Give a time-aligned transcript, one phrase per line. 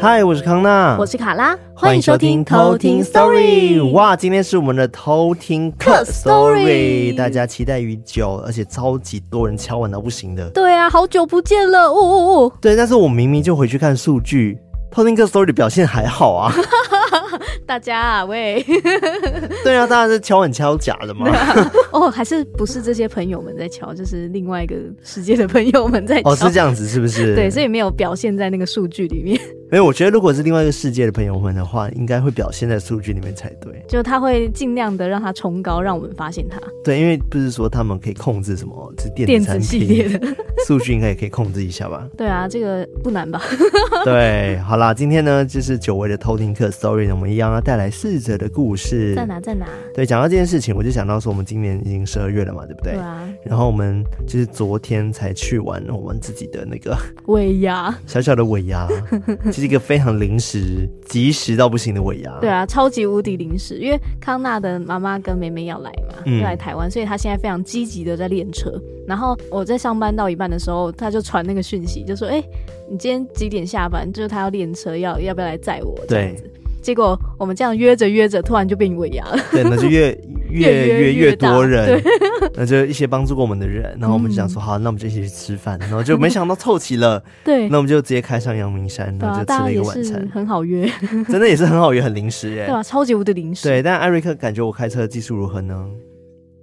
[0.00, 3.88] 嗨，我是康娜，我是卡拉，欢迎收听偷听 Story。
[3.92, 10.50] 哇，今天是我们的偷听客 Story，大家期待已久，而且超级多人敲完到不行的。
[10.50, 12.52] 对啊，好久不见了，呜呜呜。
[12.60, 14.58] 对，但是我明明就回去看数据，
[14.92, 16.54] 偷听客 Story 的表现还好啊。
[17.64, 18.62] 大家啊，喂，
[19.64, 21.26] 对啊，大家是敲很敲假的吗？
[21.90, 26.30] 哦，还是不是这些朋友们在敲，就是另外一个世界的朋友们在敲。
[26.30, 27.34] 哦，是这样子，是不是？
[27.34, 29.40] 对，所以没有表现在那个数据里面。
[29.72, 33.82] 没有，我觉得如果是另外一个世界的朋友们的话，应该会表现在数据里面才对。
[33.88, 36.60] 就他会尽量的让他冲高，让我们发现他。
[36.84, 42.06] 对，因为不是说他们可以控制什么，是电子电子系列的数据，应该也可以控制一下吧？
[42.18, 43.40] 对啊，这个不难吧？
[44.04, 49.14] 对，好啦，今天呢就是久违的偷听课 story，我们一样要带来四则的故事。
[49.14, 49.40] 在哪？
[49.40, 49.64] 在哪？
[49.94, 52.92] 对，讲到这件事情，我就想到说，我们今年已经十二月了嘛，对不对？
[52.92, 53.26] 对啊。
[53.42, 56.94] 然后我们就是昨天才去玩我们自己的那个
[57.28, 58.86] 尾牙， 小小的尾牙，
[59.62, 60.38] 是一个非常临。
[60.42, 68.72] 时及时到不行的尾牙，对啊，超级无敌临时，因为康纳的妈妈跟妹妹要来嘛，要、嗯、来台湾，所以他现在非常积极的在练车。
[69.06, 72.44] 然后我在上班到一半的时候，他就传那个讯息，就说：“哎、欸，
[72.90, 74.12] 你今天几点下班？
[74.12, 76.50] 就是他要练车，要要不要来载我？”这样子。
[76.82, 79.38] 结果我们这样约着约着，突然就变尾牙了。
[79.52, 80.10] 对，那就越
[80.52, 82.02] 越约越多人，
[82.54, 87.22] 那就一些帮助过我们的人，然后我们就想说，好，那我们就一起去吃饭，然后就没想到凑齐了。
[87.42, 90.88] 对，那我们就直接开上阳明山，然后就吃了一个晚餐，很好约，
[91.28, 92.66] 真的也是很好约，很临时 耶。
[92.66, 93.68] 对啊，超级无敌临时。
[93.68, 95.86] 对，但艾瑞克感觉我开车的技术如何呢？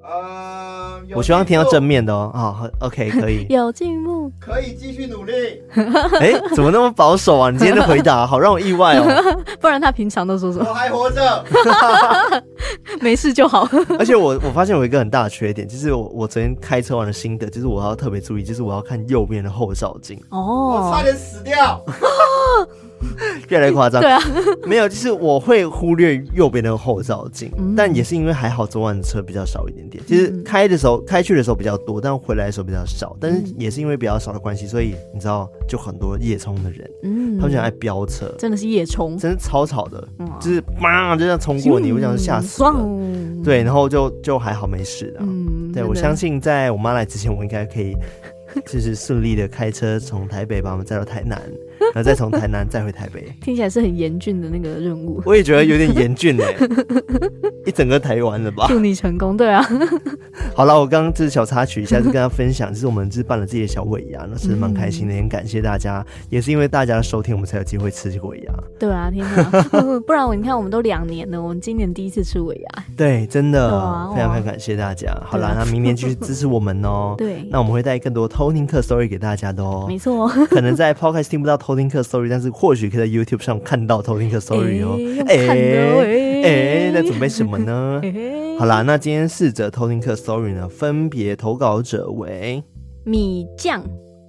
[0.01, 0.68] 呃，
[1.15, 2.31] 我希望听到正面的哦。
[2.33, 3.45] 好， OK，可以。
[3.49, 5.33] 有进步，可以继续努力。
[6.19, 7.49] 哎，怎么那么保守啊？
[7.49, 9.43] 你今天的回答 好让我意外哦。
[9.59, 10.65] 不然他平常都说什么？
[10.69, 11.45] 我还活着，
[13.01, 13.67] 没事就好。
[13.97, 20.19] 而且我我发现有一个很大的缺点，就是我我昨天开车玩的心得，就是我要特别注意，就是我要看右边的后照镜。
[20.29, 21.83] 哦，我差点死掉。
[23.49, 24.19] 越来越夸张，对啊，
[24.65, 42.73] 没有，就是我会忽略右边的后照镜，嗯、但也是因为还好昨晚的车比较少一点点，其实开的时候、嗯、开去的时候比较多，但回来的时候比较少，但是也是因为比较少的关系，所以你知道，就很多夜冲的人，嗯，他们想爱飙车，真的是夜冲，真的超吵的，嗯、就是叭就这样冲过你，我想吓死了，
[43.43, 47.95] 对，然后就就还好没事的，嗯，对，我相信在我妈来之前，我应该可以
[48.65, 51.41] 就是顺利的开车从台北把我们载到台南。
[51.93, 55.21] 然后再从台南再回台北，听起来是很严峻的那个任务。
[55.25, 56.53] 我也觉得有点严峻哎，
[57.65, 58.65] 一整个台湾了吧？
[58.69, 59.65] 祝你成功，对啊。
[60.55, 68.53] 好了，我刚刚这是小插曲一下，就跟大家分享，就是我们是办了自己的小尾牙，那是蛮开心的，也很感谢大家，也是因为大家的收听，我们才有机会吃这个尾牙。
[68.79, 72.83] 对啊，天哪， 不然我你看，我们都两年了，我们今年第一次吃尾牙。
[72.95, 73.69] 对，真的，
[74.13, 75.15] 非常非常感谢大家。
[75.25, 77.15] 好了，那明年继续支持我们哦。
[77.17, 79.85] 对，那我们会带更多偷听客 story 给大家的哦。
[79.87, 84.97] 没错，可能在 podcast 听不到偷听课 story，但是或许可以在 YouTube 上看到偷听课 story 哦。
[85.27, 85.45] 哎
[86.43, 88.01] 哎，在准备什么呢？
[88.57, 92.63] 好啦，那今天四则偷听课 story 呢，分别投稿者为
[93.03, 93.83] 米酱，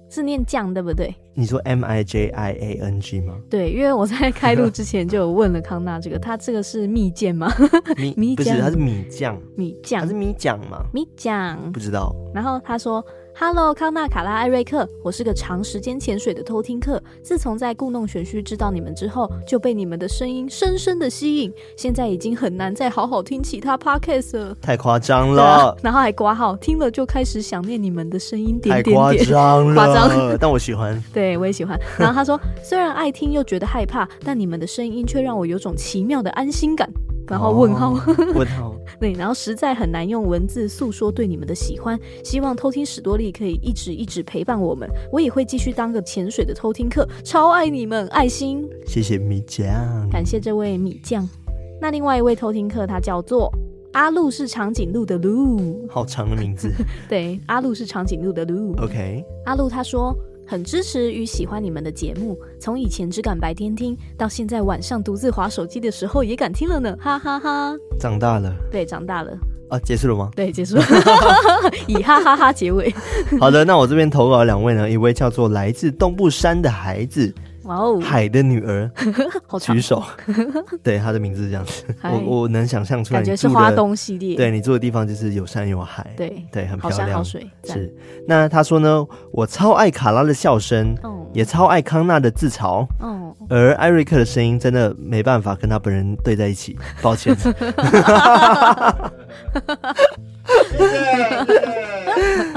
[0.07, 1.15] 是念酱对不对？
[1.33, 3.33] 你说 M I J I A N G 吗？
[3.49, 7.51] 对，因为我在开录之前就有问了康纳这个，他这个是蜜饯吗？
[7.97, 10.85] 米米不是，他是米酱，米酱，他是米酱吗？
[10.93, 12.15] 米酱，不知道。
[12.35, 13.03] 然后他说。
[13.43, 17.01] Hello，康纳、卡拉、艾瑞克，我是个长时间潜水的偷听客。
[17.23, 21.51] 自从在故弄玄虚知道你们之后，就被你们的声音深深的吸引。
[21.75, 25.75] 现在已经很难再好好听其他 podcast 了，太夸张了、啊。
[25.81, 30.37] 然后还挂号，听了就开始想念你们的声音点点点，太夸张了，夸张。
[30.39, 31.75] 但我喜欢， 对我也喜欢。
[31.97, 36.87] 然后他说，虽然爱听又觉得害怕，但你们的声音却让我有种奇妙的安心感。
[37.31, 38.01] 然后问号，哦、
[38.35, 41.97] 问号， 对，然后实在很难用文字诉说对你们的喜欢。
[42.25, 48.67] 希望偷听史多利可以一直一直陪伴我们，我也会继续当个潜水的偷听客，超爱你们，爱心。
[48.85, 49.65] 谢谢米酱，
[50.11, 51.25] 感谢这位米酱。
[51.79, 53.49] 那另外一位偷听客，他叫做
[53.93, 56.69] 阿路，是长颈鹿的鹿，好长的名字。
[57.07, 58.75] 对，阿路是长颈鹿的鹿。
[58.77, 60.13] OK，阿路他说。
[60.51, 67.77] 很支持与喜欢你们的节目，从以前只敢白天听，到现在晚上独自划手机的时候也敢听了呢，哈哈哈，哈！
[67.97, 69.31] 长大了，对，长大了
[69.69, 70.29] 啊，结束了吗？
[70.35, 70.83] 对，结束了，
[71.87, 72.93] 以哈哈哈结尾。
[73.39, 77.33] 好的，那我这边投稿两位呢，一位叫做来自东部山的孩子。
[77.63, 78.89] 哇哦，海的女儿，
[79.47, 80.03] 好举手。
[80.81, 84.35] 对，她的名字是这样子，我我能想象出来，感觉是花东系列。
[84.35, 86.99] 对，你住的地方就是有山有海，对对，很漂亮。
[86.99, 87.93] 好山好水是。
[88.27, 90.95] 那他说呢，我超爱卡拉的笑声，
[91.33, 97.35] 也超爱康纳的自嘲，哦，而艾瑞克的声音真的没办法跟他本人对在一起， 抱歉。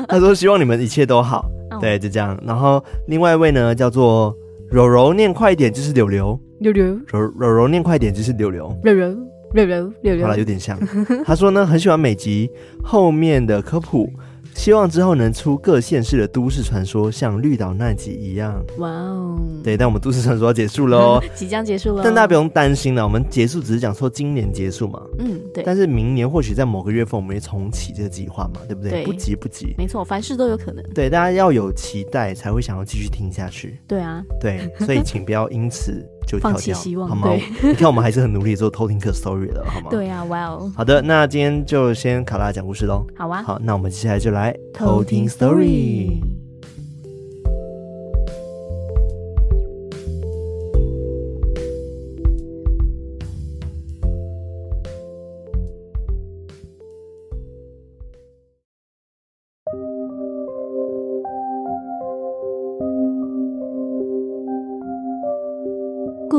[0.09, 1.51] 他说希望你们一切都好。
[1.71, 1.81] Oh.
[1.81, 2.39] 对，就这样。
[2.47, 4.35] 然后另外一位呢，叫做
[4.75, 6.37] 柔柔，念快一点就是柳柳。
[6.59, 8.77] 柳柳，柔柔柔念快一点就是柳柳。
[8.83, 9.17] 柳柳，
[9.53, 10.27] 柳柳，柳柳。
[10.27, 10.77] 好了，有点像。
[11.25, 12.51] 他说呢，很喜欢每集
[12.83, 14.11] 后面的科普。
[14.55, 18.65] 希望之后能出各县市的都市传说，像绿岛那集一样。
[18.79, 19.39] 哇哦！
[19.63, 22.03] 对，但我们都市传说要结束喽， 即将结束了。
[22.05, 25.03] 但大家不用担心了，我们结束只是讲说今年结束嘛。
[25.19, 25.63] 嗯，对。
[25.65, 28.91] 但是明年或许在某个月份，我们会重启这个计划嘛，对不对？
[28.91, 29.75] 对，不急不急。
[29.77, 30.83] 没错，凡事都有可能。
[30.95, 33.79] 对，大家要有期待，才会想要继续听下去。
[33.89, 34.23] 对啊。
[34.41, 36.07] 对，所以请不要因此。
[36.39, 37.29] 就放弃希望，好吗？
[37.63, 39.87] 你看，我们还是很努力做偷听客 story 了，好吗？
[39.91, 40.73] 对啊，哇哦！
[40.77, 43.07] 好的，那今天就先卡拉讲故事喽。
[43.17, 46.44] 好啊，好，那我们接下来就来偷听 story。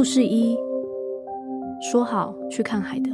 [0.05, 0.55] 故事一，
[1.81, 3.09] 说好去看海的。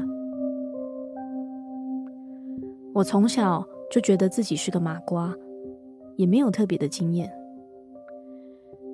[2.93, 5.33] 我从小就觉得自己是个麻瓜，
[6.17, 7.31] 也没有特别的经验。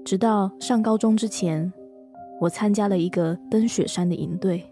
[0.06, 1.74] 直到上高中之前，
[2.40, 4.64] 我参加了一个登雪山的营队。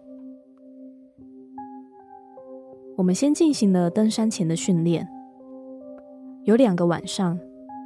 [2.95, 5.07] 我们先进行了登山前的训练，
[6.44, 7.39] 有两个晚上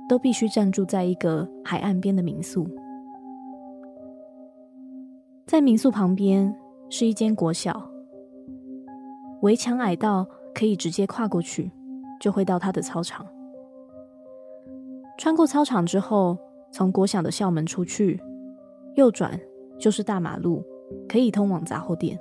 [0.10, 2.68] 都必须暂住在一个海岸边的民宿。
[5.50, 6.56] 在民宿旁边
[6.92, 7.90] 是一间国小，
[9.42, 10.24] 围墙矮到
[10.54, 11.72] 可以直接跨过去，
[12.22, 13.26] 就会到他的操场。
[15.18, 16.38] 穿过操场之后，
[16.72, 18.22] 从国小的校门出去，
[18.94, 19.40] 右转
[19.80, 20.64] 就是大马路，
[21.08, 22.20] 可以通往杂货店。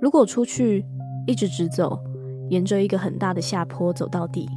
[0.00, 0.86] 如果出去
[1.26, 1.98] 一直直走，
[2.48, 4.48] 沿着一个很大的下坡走到底，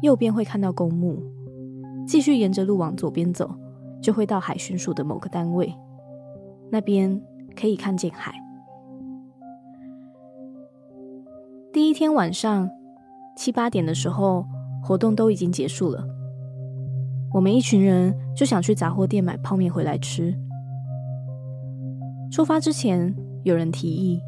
[0.00, 1.20] 右边会看到公墓，
[2.06, 3.52] 继续沿着路往左边走，
[4.00, 5.74] 就会到海巡署的某个单位。
[6.72, 7.20] 那边
[7.54, 8.32] 可以看见海。
[11.70, 12.70] 第一天晚上
[13.36, 14.46] 七八点的时候，
[14.82, 16.02] 活动都已经结束了。
[17.34, 20.34] 我们一群人就想去杂货店买泡面回来吃。
[22.30, 24.22] 出发之前，有人提议，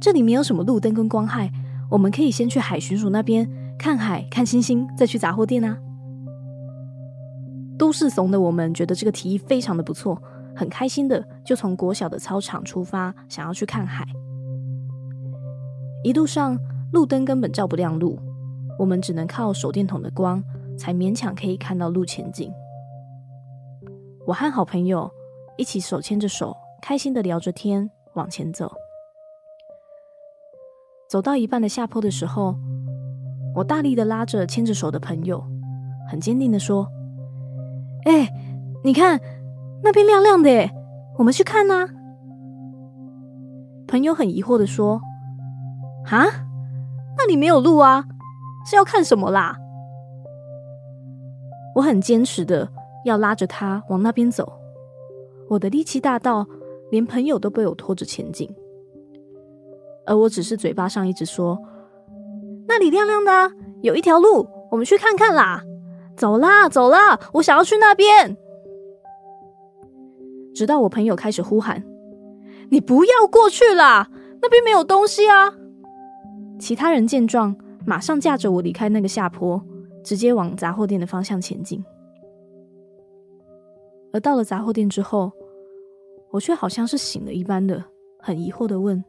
[0.00, 1.52] 这里没有什么路灯跟光害，
[1.88, 3.48] 我们可以先去海巡署那边
[3.78, 5.78] 看海、看星星，再去杂货店啊。
[7.78, 10.20] 都市怂的我们觉得这个提议非常的不错。
[10.58, 14.04] 很开心的，就从国小的操场出发，想要去看海。
[16.02, 16.58] 一路上
[16.92, 18.18] 路灯根本照不亮路，
[18.76, 20.42] 我们只能靠手电筒的光，
[20.76, 22.52] 才勉强可以看到路前景。
[24.26, 25.08] 我和好朋友
[25.56, 28.72] 一起手牵着手，开心的聊着天，往前走。
[31.08, 32.56] 走到一半的下坡的时候，
[33.54, 35.40] 我大力的拉着牵着手的朋友，
[36.10, 36.88] 很坚定的说
[38.06, 38.28] ：“哎，
[38.82, 39.20] 你看。”
[39.82, 40.70] 那边亮亮的，
[41.18, 41.88] 我们去看呐。
[43.86, 45.00] 朋友很疑惑的说
[46.10, 46.26] ：“啊，
[47.16, 48.04] 那里没有路啊，
[48.66, 49.56] 是要看什么啦？”
[51.74, 52.68] 我很坚持的
[53.04, 54.52] 要拉着他往那边走，
[55.48, 56.46] 我的力气大到
[56.90, 58.52] 连朋友都被我拖着前进，
[60.06, 61.58] 而我只是嘴巴上一直说
[62.66, 65.62] ：“那里亮亮的，有一条路，我们去看看啦！
[66.16, 68.36] 走啦，走啦，我想要去那边。”
[70.58, 71.84] 直到我朋友开始呼喊
[72.68, 74.10] ：“你不要过去啦，
[74.42, 75.54] 那边没有东西啊！”
[76.58, 77.54] 其他人见状，
[77.86, 79.62] 马上架着我离开那个下坡，
[80.02, 81.84] 直接往杂货店的方向前进。
[84.12, 85.30] 而到了杂货店之后，
[86.32, 87.84] 我却好像是醒了一般的，
[88.18, 89.04] 很疑惑的问：“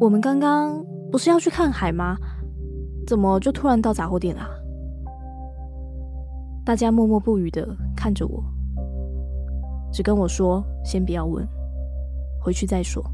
[0.00, 2.16] 我们刚刚不是要去看海吗？
[3.06, 4.48] 怎么就突然到杂货店啦？”
[6.64, 8.42] 大家默默不语的看着我。
[9.92, 11.46] 只跟我说：“先不要问，
[12.40, 13.04] 回去再说。”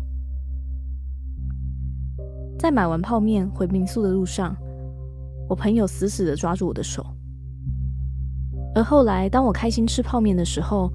[2.58, 4.56] 在买完泡面回民宿的路上，
[5.48, 7.04] 我朋友死死的抓住我的手。
[8.74, 10.92] 而后来，当我开心吃泡面的时候，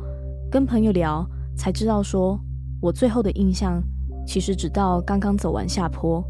[0.49, 2.39] 跟朋友聊，才知道说，
[2.81, 3.81] 我最后的印象
[4.25, 6.23] 其实只到刚刚走完下坡，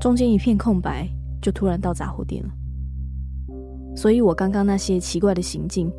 [0.00, 1.08] 中间一片空白，
[1.40, 2.50] 就突然到杂货店了。
[3.96, 5.92] 所以我刚刚那些奇怪的行径，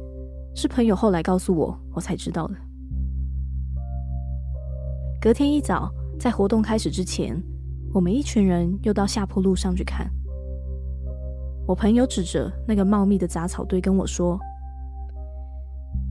[0.56, 2.56] 是朋友后来告诉我，我才知道的。
[5.22, 5.88] 隔天一早，
[6.20, 7.40] 在活动开始之前，
[7.94, 10.12] 我们一群人又到下坡路上去看。
[11.68, 14.40] 我朋友指着那个茂密的杂草堆跟我说：“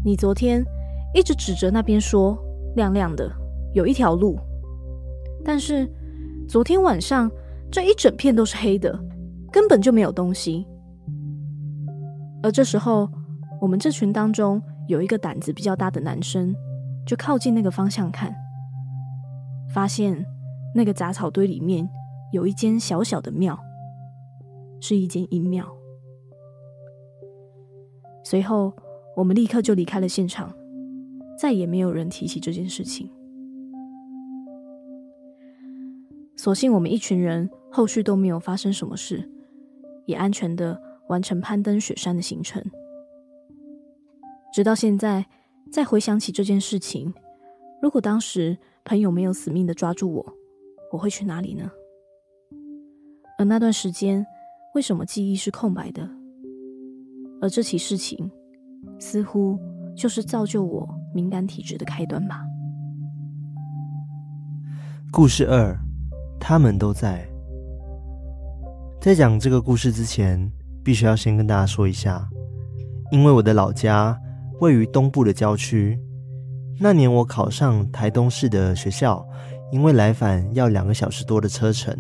[0.07, 0.65] 你昨天
[1.13, 2.39] 一直指着那边说
[2.77, 3.29] 亮亮的，
[3.75, 4.39] 有一条路，
[5.45, 5.93] 但是
[6.49, 7.29] 昨天晚上
[7.69, 8.97] 这一整片都是黑的，
[9.51, 10.65] 根本就没有东西。
[12.45, 13.11] 而这时候，
[13.61, 16.55] 我们这群当中有一个胆子比较大的男生，
[17.05, 18.33] 就靠近那个方向看，
[19.73, 20.25] 发现
[20.75, 21.89] 那个杂草堆里面
[22.33, 23.59] 有一间小小的庙，
[24.81, 25.67] 是一间阴庙。
[28.25, 28.73] 随后，
[29.17, 30.55] 我们立刻就离开了现场，
[31.39, 33.11] 再也没有人提起这件事情。
[36.37, 39.29] 所幸我们一群人后续都没有发生什么事，
[40.07, 42.65] 也安全的完成攀登雪山的行程。
[44.53, 45.27] 直到现在，
[45.71, 47.13] 再回想起这件事情，
[47.83, 48.57] 如果当时
[48.91, 50.35] 朋友没有死命的抓住我，
[50.91, 51.71] 我会去哪里呢？
[53.39, 54.27] 而那段时间，
[54.75, 56.03] 为什么记忆是空白的？
[57.41, 58.29] 而这起事情，
[58.99, 59.57] 似乎
[59.97, 62.43] 就是造就我敏感体质的开端吧。
[65.13, 65.73] 故事二。
[66.41, 67.25] 他们都在。
[69.01, 70.51] 在讲这个故事之前，
[70.83, 72.29] 必须要先跟大家说一下，
[73.13, 74.21] 因为我的老家
[74.61, 75.97] 位于东部的郊区。
[76.83, 79.23] 那年我考上台东市的学校，
[79.71, 81.95] 因为来返要两个小时多的车程，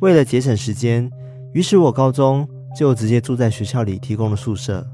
[0.00, 1.10] 为了节省时间，
[1.52, 4.86] 于是我高中就直接住在学校里提供的宿舍。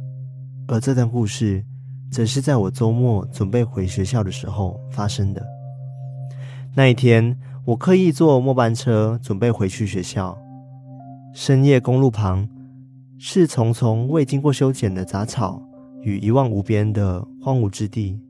[0.66, 1.64] 而这段故事，
[2.10, 5.42] 则是在我周末准备回学校的时候发生的。
[6.74, 7.38] 那一天。
[7.66, 10.38] 我刻意坐末班车，准备回去学校。
[11.34, 12.48] 深夜公路旁
[13.18, 15.60] 是丛丛未经过修剪的杂草
[16.02, 18.20] 与一望无边的荒芜之地。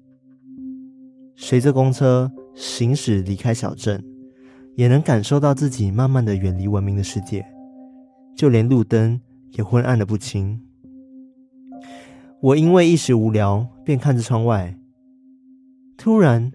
[1.36, 4.02] 随着公车行驶离开小镇，
[4.74, 7.46] 也能感受到自己慢慢的远离文明的世界，
[8.34, 9.20] 就连路灯
[9.52, 10.60] 也昏暗的不清。
[12.40, 14.78] 我因为一时无聊，便看着窗外。
[15.96, 16.50] 突然，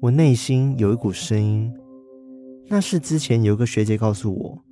[0.00, 1.72] 我内心有一股声音。
[2.68, 4.64] 那是之前有个学姐告诉我，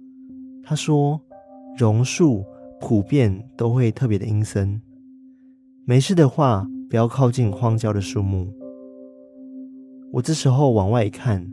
[0.63, 1.21] 她说
[1.77, 2.45] 榕树
[2.81, 4.81] 普遍都会特别的阴森，
[5.85, 8.53] 没事的话不要靠近荒郊的树木。
[10.15, 11.45] 我这时候往外一看，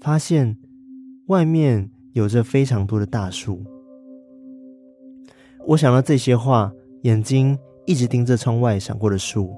[0.00, 0.56] 发现
[1.26, 3.62] 外面有着非常多的大树。
[5.64, 9.54] 我想到这些话，眼睛一直盯着窗外闪过的树，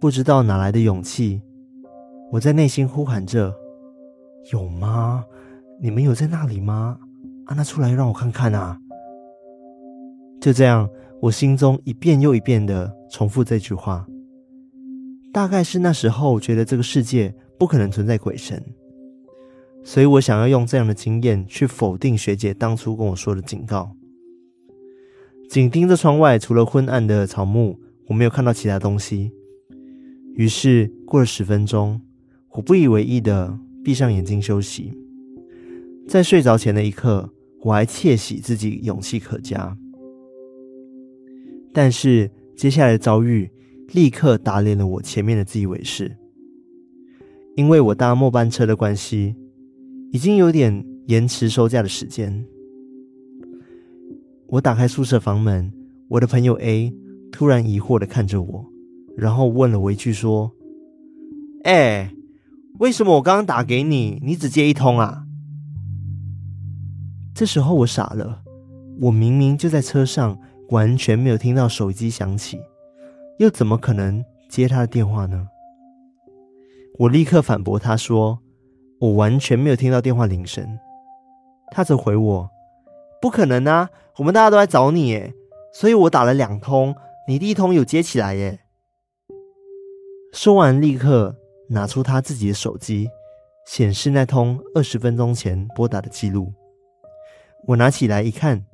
[0.00, 1.42] 不知道哪来的勇气，
[2.30, 3.54] 我在内心呼喊着。
[4.50, 5.22] 有吗？
[5.78, 6.98] 你们有在那里吗？
[7.44, 8.78] 啊，那出来让我看看啊！
[10.40, 10.88] 就这样，
[11.20, 14.06] 我心中一遍又一遍的重复这句话。
[15.32, 18.62] 大概是那时候觉得这个世界不可能存在鬼神，
[19.82, 23.96] 所以我想要用这样的经验去否定学姐当初跟我说的警告。
[25.48, 29.32] 紧盯着窗外，除了昏暗的草木，我没有看到其他东西。
[30.34, 32.00] 于是过了十分钟，
[32.52, 33.58] 我不以为意的。
[33.84, 34.96] 闭上眼睛休息，
[36.06, 37.28] 在睡着前的一刻，
[37.62, 39.76] 我还窃喜自己勇气可嘉。
[41.72, 43.50] 但是接下来的遭遇
[43.92, 46.16] 立刻打脸了我前面的自以为是，
[47.56, 49.36] 因为我搭末班车的关系，
[50.10, 52.44] 已经有点延迟收假的时间。
[54.48, 55.70] 我打开宿舍房门，
[56.08, 56.92] 我的朋友 A
[57.30, 58.66] 突然疑惑的看着我，
[59.14, 60.52] 然后问了我一句说
[61.64, 62.14] ：“哎、”
[62.80, 65.26] 为什么我刚刚打给你，你只接一通啊？
[67.34, 68.42] 这时候我傻了，
[69.00, 70.38] 我明明就在车上，
[70.70, 72.58] 完全没有听到手机响起，
[73.42, 75.48] 又怎么可能接他的电话呢？
[77.00, 78.38] 我立刻反驳他说，
[79.00, 80.78] 我完全没有听到电话铃声。
[81.72, 82.50] 他则回我，
[83.20, 85.34] 不可能啊，我们大家都在找你耶，
[85.74, 86.94] 所以我打了两通，
[87.26, 88.60] 你第一通有接起来耶。
[90.32, 91.36] 说完，立刻。
[91.68, 93.08] 拿出他自己的手机，
[93.66, 96.52] 显示那通二十分钟前拨打的记录。
[97.66, 98.66] 我拿起来一看，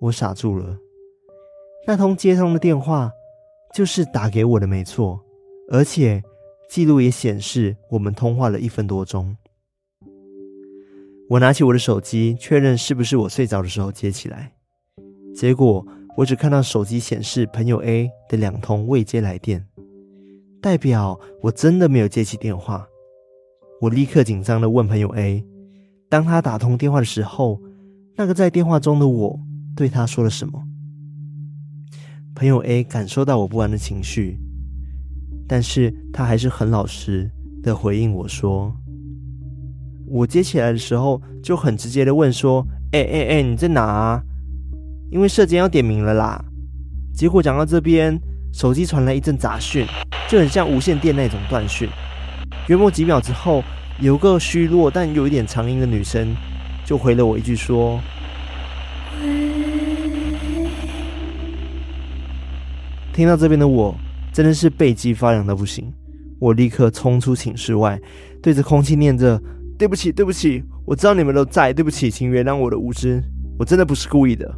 [0.00, 0.76] 我傻住了。
[1.86, 3.12] 那通接通的电话
[3.74, 5.20] 就是打给我的，没错，
[5.68, 6.22] 而且
[6.70, 9.36] 记录也显示我们通话了一分多钟。
[11.28, 14.52] 我拿起我的手机，确认是不是我睡着的时候接起来。
[15.34, 15.84] 结果
[16.16, 19.66] 我只看到手机显示朋友 A 的两通未接来电。
[20.62, 22.86] 代表我真的没有接起电话，
[23.80, 25.44] 我立刻紧张的问朋友 A，
[26.08, 27.60] 当他打通电话的时候，
[28.14, 29.40] 那个在电话中的我
[29.74, 30.62] 对他说了什么？
[32.34, 34.38] 朋友 A 感受到我不安的情绪，
[35.46, 37.30] 但是他还是很老实
[37.62, 38.74] 的回应我说，
[40.08, 44.22] 我接起来的时候就很直接的问说，哎哎哎，你在哪啊？
[45.10, 46.44] 因为舍监要点名了啦。
[47.14, 48.20] 结果讲到这边，
[48.52, 49.86] 手机传来一阵杂讯。
[50.26, 51.86] 就很像无线电那种断讯，
[52.68, 53.62] 约莫几秒之后，
[54.00, 56.34] 有个虚弱但有一点长音的女生
[56.84, 58.00] 就回了我一句说
[63.14, 63.94] ：“听到这边的我，
[64.32, 65.90] 真的是背脊发凉的不行。
[66.40, 67.98] 我立刻冲出寝室外，
[68.42, 69.40] 对着空气念着
[69.78, 73.22] ：“对不起，对不起，我知道你们都在，对不起，请原谅我的无知，
[73.56, 74.52] 我真的不是故意的。”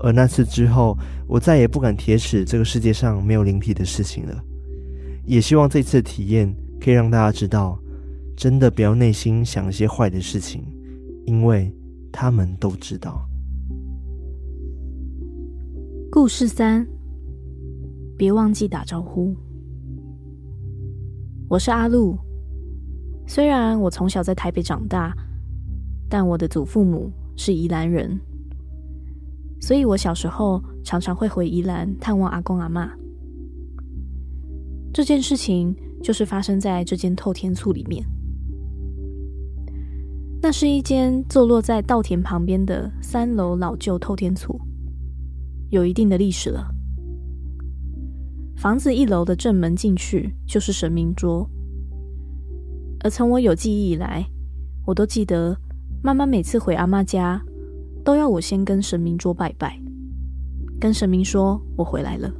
[0.00, 0.98] 而那次之后，
[1.28, 4.44] 我再也不敢铁齿这个世界上没有灵体的事情了。
[5.24, 7.78] 也希望这次的体验可以让大家知道，
[8.36, 10.64] 真的不要内心想一些坏的事情，
[11.24, 11.72] 因为
[12.10, 13.27] 他们都知道。
[16.10, 16.86] 故事三，
[18.16, 19.36] 别忘记打招呼。
[21.50, 22.16] 我是阿路，
[23.26, 25.14] 虽然我从小在台北长大，
[26.08, 28.18] 但我的祖父母是宜兰人。
[29.60, 32.88] 所以我小时候常常会回宜兰探望阿公阿嬷。
[34.94, 38.02] 这件事情就是发生在这间透天厝里面。
[40.40, 44.58] 那是一间坐落在稻田旁边的三楼老旧透天厝，
[45.70, 46.68] 有一定的历史了。
[48.56, 51.48] 房子一楼的正门进去就是神明桌，
[53.00, 54.24] 而从我有记忆以来，
[54.84, 55.56] 我都记得
[56.02, 57.40] 妈妈每次回阿妈家。
[58.04, 59.78] 都要我先跟神明桌拜拜，
[60.80, 62.32] 跟神明说我回来了。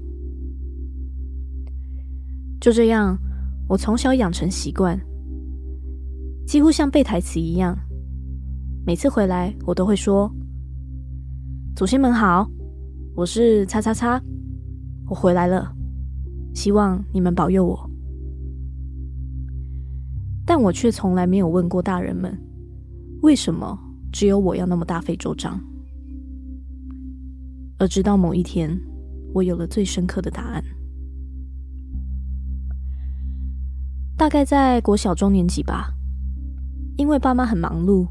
[2.58, 3.18] 就这样，
[3.68, 4.98] 我从小养成习惯，
[6.46, 7.76] 几乎像背台词一样。
[8.86, 10.32] 每次回来，我都会说
[11.76, 12.48] ：“祖先们好，
[13.18, 14.22] 我是叉叉叉，
[15.08, 15.74] 我回来了，
[16.54, 17.90] 希望你们保佑我。”
[20.46, 22.32] 但我却从来没有问过大人们，
[23.22, 23.76] 为什么？
[24.12, 25.60] 只有我要那么大费周章，
[27.80, 28.70] 而直到某一天，
[29.34, 30.62] 我有了最深刻的答案。
[34.16, 35.92] 大概在国小中年级吧，
[36.96, 38.06] 因为爸妈很忙碌，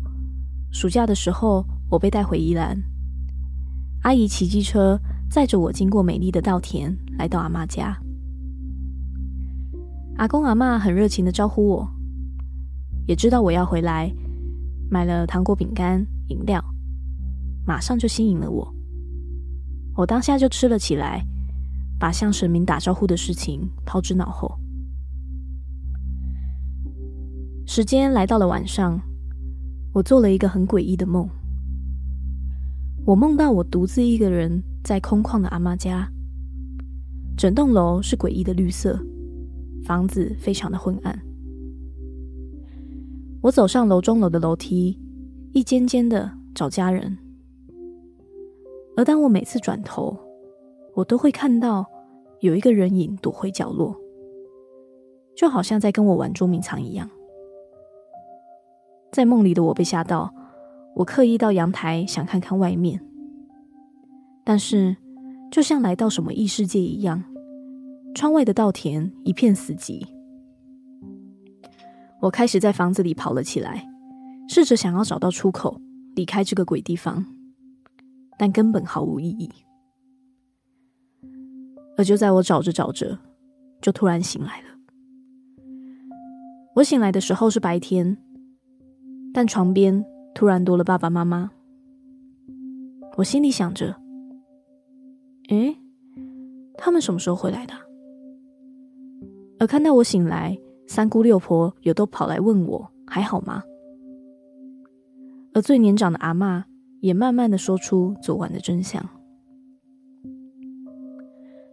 [0.70, 2.78] 暑假的时候我被带回宜兰，
[4.04, 5.00] 阿姨骑机车
[5.30, 7.98] 载着我经过美丽的稻田，来到阿妈家。
[10.18, 11.88] 阿公阿嬷很热情的招呼我，
[13.06, 14.12] 也知道我要回来。
[14.90, 16.64] 买了糖果、饼干、饮料，
[17.66, 18.74] 马上就吸引了我。
[19.96, 21.26] 我当下就吃了起来，
[22.00, 24.58] 把向神明打招呼的事情抛之脑后。
[27.66, 28.98] 时间来到了晚上，
[29.94, 31.30] 我做了一个很诡异的梦。
[33.08, 36.06] 我梦到我独自一个人在空旷的阿妈家，
[37.38, 39.00] 整栋楼是诡异的绿色，
[39.86, 41.18] 房子非常的昏暗。
[43.42, 45.00] 我走上楼中楼的楼梯，
[45.54, 47.18] 一间间的找家人。
[48.98, 50.18] 而当我每次转头，
[50.94, 51.86] 我都会看到
[52.42, 53.96] 有一个人影躲回角落，
[55.34, 57.10] 就好像在跟我玩捉迷藏一样。
[59.14, 60.34] 在梦里的我被吓到，
[60.98, 63.00] 我刻意到阳台想看看外面，
[64.44, 64.98] 但是
[65.52, 67.24] 就像来到什么异世界一样，
[68.16, 70.04] 窗外的稻田一片死寂。
[72.20, 73.88] 我开始在房子里跑了起来，
[74.50, 75.80] 试着想要找到出口，
[76.16, 77.24] 离开这个鬼地方，
[78.36, 79.52] 但根本毫无意义。
[81.96, 83.20] 而就在我找着找着，
[83.84, 84.68] 就突然醒来了。
[86.74, 88.18] 我醒来的时候是白天，
[89.32, 90.04] 但床边
[90.38, 91.50] 突然多了爸爸妈妈。
[93.16, 93.96] 我心里想着
[95.50, 95.76] ：“诶，
[96.78, 97.74] 他们什么时候回来的？”
[99.60, 100.56] 而看到我醒来。
[100.86, 103.62] 三姑六婆也都跑来问我还好吗？
[105.54, 106.64] 而最年长的阿嬷
[107.02, 109.04] 也慢慢的说出昨晚的真相。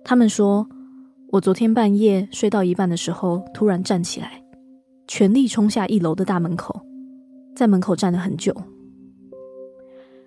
[0.03, 0.67] 他们说，
[1.29, 4.43] 我昨天半夜睡到一半的时候，突然站起来，
[5.07, 6.85] 全力冲下一楼的大门口，
[7.55, 8.55] 在门口站了很久。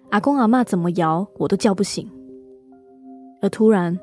[0.09, 2.09] 阿公阿嬷怎么摇我都叫不醒，
[3.41, 3.99] 而突然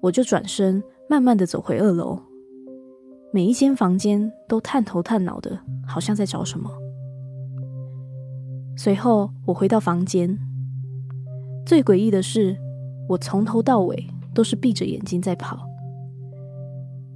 [0.00, 2.18] 我就转身，慢慢的走回二楼。
[3.32, 6.70] 每一间房间都探头探脑的，好像在找什么。
[8.76, 10.38] 随后我回到房间，
[11.66, 12.56] 最诡异的是，
[13.08, 15.58] 我从头到尾都是闭着眼睛在跑。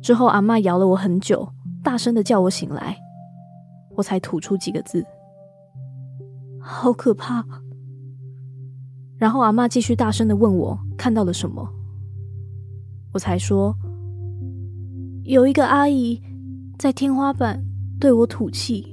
[0.02, 1.48] 之后阿嬷摇了我很久，
[1.84, 2.98] 大声的叫我醒来，
[3.94, 5.06] 我才吐出几个字
[6.62, 7.44] ：“好可怕。”
[9.18, 11.68] 然后阿妈继续大声的问我看到了什么，
[13.12, 13.76] 我才说。
[15.24, 16.20] 有一个阿姨
[16.76, 17.64] 在天花板
[18.00, 18.84] 对我吐气。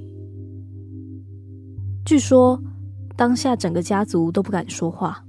[2.04, 2.62] 据说
[3.16, 5.24] 当下整个家族都不敢说话，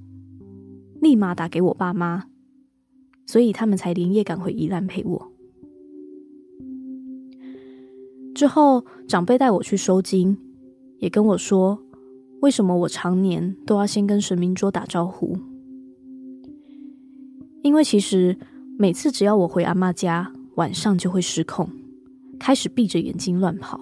[1.01, 2.25] 立马打给我爸妈，
[3.25, 5.31] 所以他们才连夜赶回宜兰陪我。
[8.35, 10.37] 之后长辈带我去收金，
[10.99, 11.81] 也跟我说
[12.41, 15.37] 为什么我常年都要先跟神明桌打招呼，
[17.61, 18.35] 因为其实
[18.77, 21.69] 每次只要我回阿妈家，晚上就会失控，
[22.39, 23.79] 开始闭着眼睛乱跑，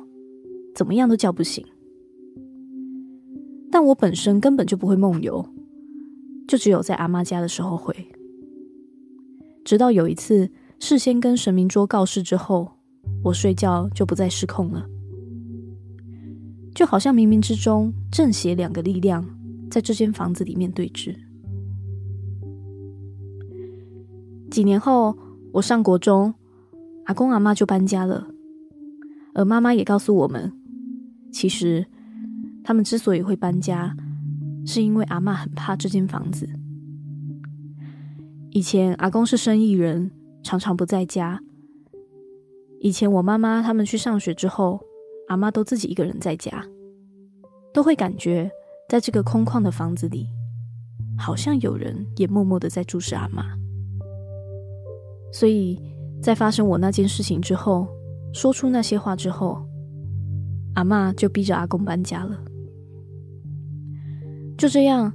[0.75, 1.65] 怎么样都叫不醒。
[3.71, 5.45] 但我本身根本就不会梦游，
[6.45, 7.95] 就只有在阿妈家的时候会。
[9.63, 12.69] 直到有一次事先跟神明桌告示之后，
[13.23, 14.85] 我睡觉就不再失控了，
[16.73, 19.25] 就好像冥冥之中正邪两个力量
[19.69, 21.15] 在这间房子里面对峙。
[24.49, 25.17] 几年后，
[25.51, 26.33] 我上国中，
[27.05, 28.27] 阿公阿嬷就搬家了，
[29.33, 30.51] 而妈妈也告诉我们，
[31.31, 31.85] 其实
[32.63, 33.95] 他们之所以会搬家，
[34.65, 36.49] 是因为阿嬷很怕这间房子。
[38.51, 40.09] 以前阿公是生意人，
[40.41, 41.39] 常常不在家。
[42.79, 44.79] 以前我妈妈他们去上学之后，
[45.29, 46.63] 阿妈都自己一个人在家，
[47.71, 48.51] 都会感觉
[48.89, 50.27] 在这个空旷的房子里，
[51.17, 53.45] 好像有人也默默的在注视阿妈。
[55.31, 55.79] 所以
[56.19, 57.87] 在发生我那件事情之后，
[58.33, 59.63] 说出那些话之后，
[60.73, 62.35] 阿妈就逼着阿公搬家了。
[64.57, 65.13] 就这样，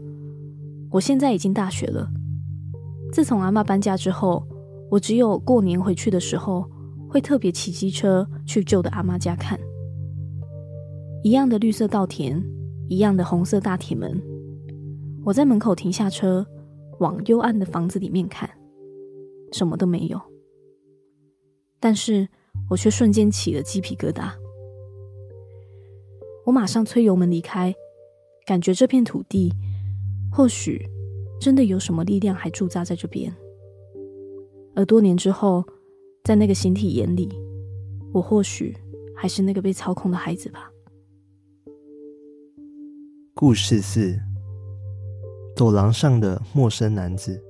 [0.90, 2.08] 我现在已经大学了。
[3.12, 4.46] 自从阿妈搬家之后，
[4.92, 6.70] 我只有过年回去的时候，
[7.10, 9.58] 会特别骑机车去旧的阿妈家看。
[11.24, 12.38] 一样的绿色稻田，
[12.86, 14.22] 一样的红色大铁门。
[15.24, 16.46] 我在门口停下车，
[17.00, 18.48] 往幽暗的房子里面看。
[19.50, 20.20] 什么都没有，
[21.80, 22.28] 但是
[22.68, 24.32] 我却瞬间起了鸡皮疙瘩。
[26.44, 27.74] 我马上催油门离开，
[28.44, 29.50] 感觉这片土地
[30.30, 30.86] 或许
[31.40, 33.34] 真的有什么力量还驻扎在这边。
[34.74, 35.64] 而多年之后，
[36.22, 37.30] 在那个形体眼里，
[38.12, 38.76] 我或许
[39.16, 40.70] 还是那个被操控的孩子吧。
[43.46, 44.18] 故事四：
[45.54, 47.44] 走廊上的陌生男子。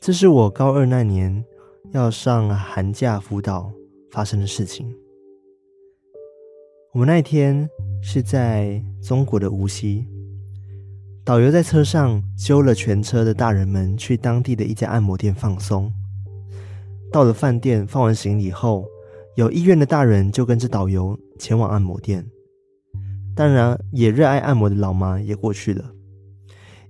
[0.00, 1.44] 这是我高二那年
[1.90, 3.70] 要上寒假辅导
[4.10, 4.90] 发生的事情。
[6.94, 7.68] 我们那天
[8.02, 10.08] 是在中国的无锡，
[11.22, 15.92] 导游在车上揪了全车的大人们去当地的一家按摩店放松。
[17.12, 18.86] 到了饭店放完行李后，
[19.36, 22.26] 有意愿的大人就跟着导游前往按摩店。
[23.34, 25.90] 当然，也热爱按摩的老妈也过去了，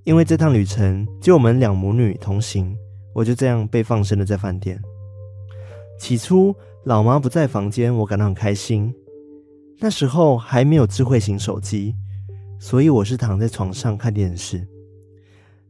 [0.04, 2.76] 因为这趟旅程就我们两母女同行。
[3.14, 4.80] 我就这样被放生了在饭店。
[6.00, 8.90] 起初，老妈不在房间，我感到很开心。
[9.78, 11.94] 那时候还没有智慧型手机，
[12.58, 14.66] 所以我是躺在床上看电视。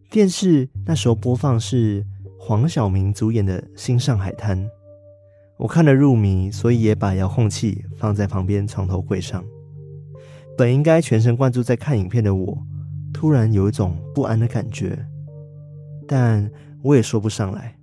[0.08, 2.06] 电视那时候播放是
[2.38, 4.56] 黄晓明主演的《新上海滩》，
[5.56, 9.44] 我看得入迷，所以也把遥控器放在旁边床头柜上。
[10.62, 12.56] 本应该全神贯注在看影片的我，
[13.12, 14.96] 突然有一种不安的感觉，
[16.06, 16.48] 但。
[16.84, 17.76] 我也说不上来。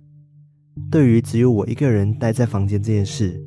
[0.90, 3.42] 对于只有我一个人待在房间这件事，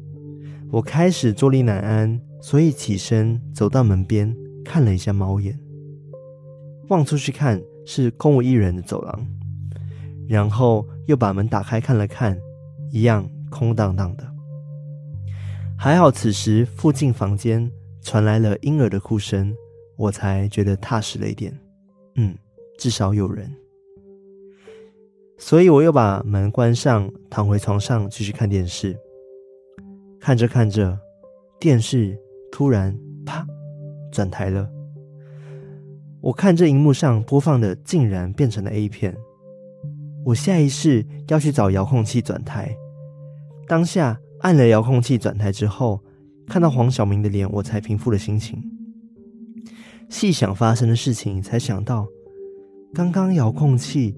[0.71, 5.59] 我开始坐立难安，所以起身走到门边看了一下猫眼，
[6.89, 9.27] 望出去看是空无一人的走廊，
[10.27, 12.35] 然后又把门打开看了看，
[12.91, 14.23] 一样空荡荡的。
[15.77, 17.71] 还好此时附近房间
[18.03, 19.55] 传来了婴儿的哭声，
[19.97, 21.57] 我才觉得踏实了一点。
[22.15, 22.37] 嗯，
[22.77, 23.49] 至少有人。
[25.37, 28.95] 所以我又把门关上，躺回床上继续看电视。
[30.19, 30.97] 看着看着，
[31.59, 32.17] 电视
[32.51, 33.45] 突然啪
[34.11, 34.69] 转台了。
[36.21, 39.17] 我看这荧幕上播放的竟然变成了 A 片。
[40.23, 42.73] 我下意识要去找遥控器转台，
[43.67, 46.01] 当下按了遥控器转台之后，
[46.47, 48.63] 看到黄晓明的脸，我才平复了心情。
[50.09, 52.07] 细想发生的事情，才想到
[52.93, 54.15] 刚刚遥控器。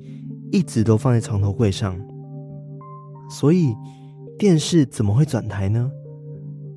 [0.52, 2.00] 一直都放在床头柜上，
[3.30, 3.76] 所以
[4.38, 5.92] 电视怎么会转台呢？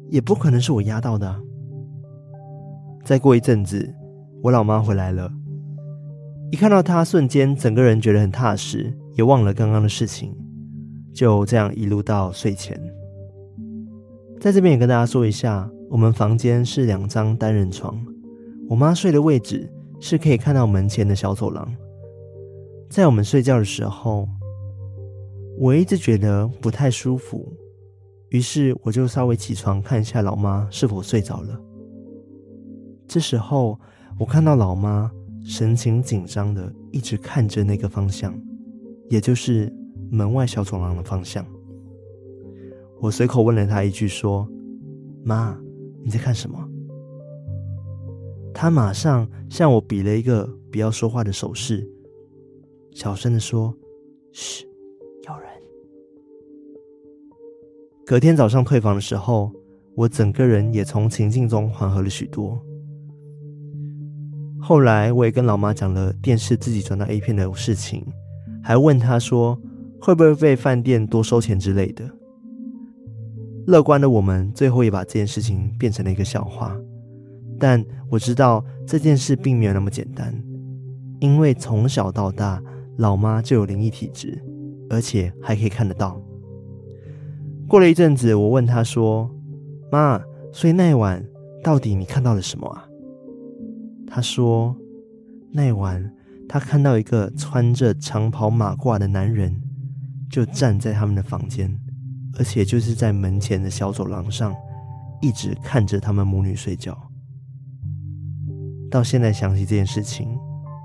[0.09, 1.39] 也不可能是我压到的。
[3.05, 3.95] 再过一阵子，
[4.43, 5.31] 我老妈回来了，
[6.51, 10.35] 一看到她，瞬间整个人觉得很踏实，也忘了刚刚的事情，
[11.15, 12.81] 就这样一路到睡前。
[14.41, 18.01] 在这边也跟大家说一下，我们房间是两张单人床，
[18.69, 21.69] 我妈睡的位置是可以看到门前的小走廊。
[22.89, 24.29] 在我们睡觉的时候，
[25.59, 27.53] 我一直觉得不太舒服，
[28.29, 31.61] 于是我就稍微起床看一下老妈是否睡着了。
[33.09, 33.77] 这时候，
[34.21, 35.11] 我看到老妈
[35.45, 38.33] 神情紧张的一直看着那个方向，
[39.09, 39.73] 也就是
[40.13, 41.45] 门外小走廊的方向。
[43.01, 44.49] 我随口问了他一句说
[45.25, 45.57] ：“妈，
[46.03, 46.59] 你在看什么？”
[48.53, 51.89] 他马上向我比了一个不要说话的手势。
[52.93, 53.73] 小声的说
[54.33, 54.67] ：“嘘，
[55.29, 55.49] 有人。
[58.05, 59.53] 隔天早上退房的时候，
[59.95, 62.61] 我整个人也从情境中缓和了许多。
[64.61, 68.05] 后来我也跟老妈讲了电视自己转到 A 片的事情，
[68.61, 69.57] 还问她说
[70.01, 72.18] 会不会被饭店多收钱之类的。
[73.69, 76.75] 乐观的我们最后也把这件事情变成了一个笑话，
[77.61, 80.35] 但我知道这件事并没有那么简单，
[81.21, 82.63] 因为从小到大
[82.97, 84.43] 老妈就有灵异体质，
[84.89, 86.19] 而且还可以看得到。
[87.69, 89.31] 过了一阵子，我问她说
[89.93, 90.19] ：“妈，
[90.51, 91.23] 所以那晚
[91.63, 92.89] 到底你看到了什么啊？”
[94.09, 94.75] 他说
[95.53, 96.11] ：“那晚，
[96.49, 99.61] 他看到一个穿着长袍马褂的男人，
[100.31, 101.79] 就站在他们的房间，
[102.39, 104.55] 而且就是在门前的小走廊上，
[105.21, 106.97] 一直看着他们母女睡觉。
[108.91, 110.39] 到现在想起这件事情，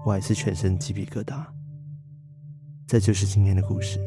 [0.06, 1.46] 我还是全身鸡皮疙瘩。
[2.86, 4.00] 这就是今天的故事。”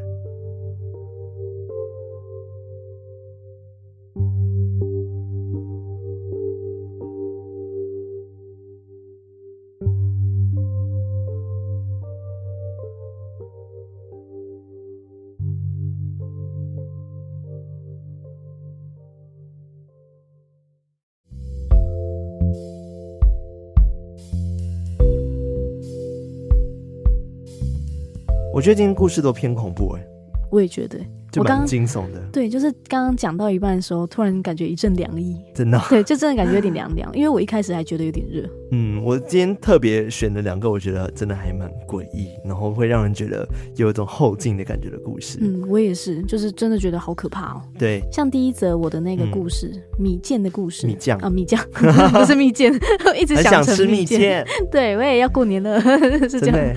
[28.67, 30.07] 觉得今天故事都偏恐怖哎、欸，
[30.51, 30.99] 我也觉得。
[31.31, 38.43] 就蛮惊悚的，对，就是刚刚讲到一半的时候，突然感觉一阵凉意，真的，对，就真的感觉有点凉凉，因为我一开始还觉得有点热。
[38.71, 45.39] 嗯，我今天特别选了两个，我觉得真的还蛮诡异，然后会让人觉得有一种后劲的感觉的故事。
[45.41, 47.63] 嗯，我也是，就是真的觉得好可怕哦。
[47.79, 52.73] 对，像第一则我的那个故事，嗯、米见的故事，米酱啊，米酱 不是蜜饯，
[53.17, 54.45] 一直想，想吃蜜饯。
[54.71, 55.81] 对，我也要过年了，
[56.29, 56.77] 是这样。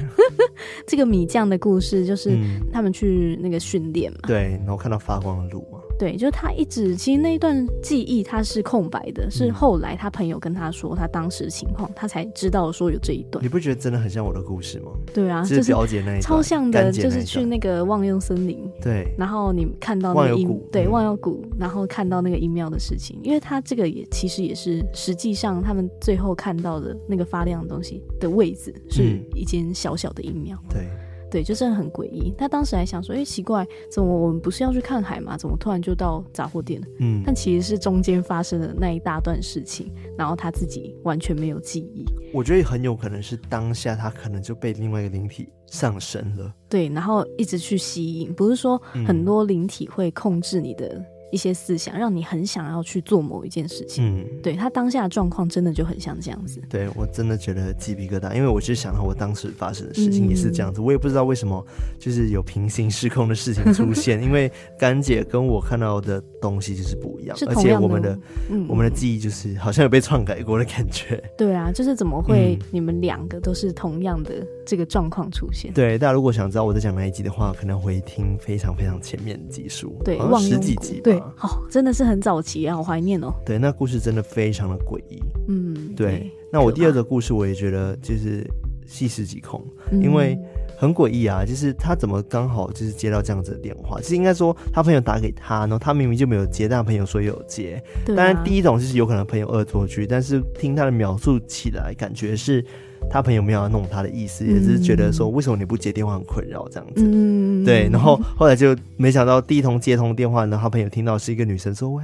[0.86, 2.38] 这个米酱的故事就是
[2.72, 5.79] 他们去那个训练嘛，对，然后看到发光的路嘛。
[6.00, 13.44] 对，就是他一直其实那一段记忆他是空白的，是后来他朋友跟他说他当时的情况，他才知道说有这一段。
[13.44, 14.92] 你不觉得真的很像我的故事吗？
[15.14, 18.66] 对啊，就是表姐那一段，超像的，就是去那个忘忧森林。
[18.82, 30.58] 对，然后你看到那个阴，对，忘忧谷，然后看到那个阴庙的事情，因为他这个也其实也是实际上他们最后看到的那个发亮的东西的位置是一间小小的阴庙。
[30.70, 31.09] 嗯、对。
[31.30, 32.34] 对，就真的很诡异。
[32.38, 35.38] 他当时还想说：“哎，奇怪，怎么我们不是要去看海吗？
[35.38, 42.06] 怎么突然就到杂货店了？”嗯，但其实是中间发生的那一大段事情，然后他自己完全没有记忆。
[42.34, 46.54] 我觉得很有可能是当下他可能就被另外一个灵体上身了。
[46.68, 51.04] 对，然后一直去吸引，不是说很多灵体会控制你的。
[51.32, 56.60] 嗯一些思想让你很想要去做某一件事情，嗯，对，他当下的状况真的就很像这样子。
[56.68, 61.64] 对，我真的觉得鸡皮疙瘩，因为我就想到我当时发生的事情也是这样子，嗯、我也不知道为什么
[62.00, 71.24] 就是有平行时空的事情 出现，因为干姐跟我看到的东西就是不一样，而且我们的、嗯、我们的记忆就是好像有被篡改过的感觉。
[71.38, 75.74] 对啊，就是怎么会你们两个都是同样的这个状况出现？
[75.74, 81.18] 对，大家如果想知道我在讲哪一集的话，可能会听非常非常前面的集数，对，十几集，对。
[81.42, 83.34] 哦，真的是很早期啊，好怀念哦。
[83.44, 85.20] 对，那故事真的非常的诡异。
[85.48, 86.08] 嗯，对。
[86.12, 88.48] 对，那我第二个故事，我也觉得就是
[88.86, 90.38] 细思极恐，嗯、因为
[90.78, 91.44] 很诡异啊。
[91.44, 94.00] 就是他怎么刚好就是接到这样子的电话？
[94.00, 97.82] 其实应该说他朋友打给他，然后他明明就没有接，但朋友说有接。
[98.06, 102.64] 当然，第一种就是有可能朋友恶作剧，但是听他的描述起来，感觉是。
[103.10, 107.02] 他朋友没有要弄他的意思，嗯、也只是觉得说，为什么你不接电话很困扰这样子。
[107.04, 107.90] 嗯，对。
[107.92, 112.04] 然后后来就没想到第一通接通电话呢，他朋友听到是一个女生说喂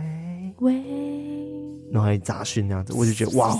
[0.60, 0.74] 喂，
[1.92, 3.58] 然后还杂讯那样子，我就觉得哇，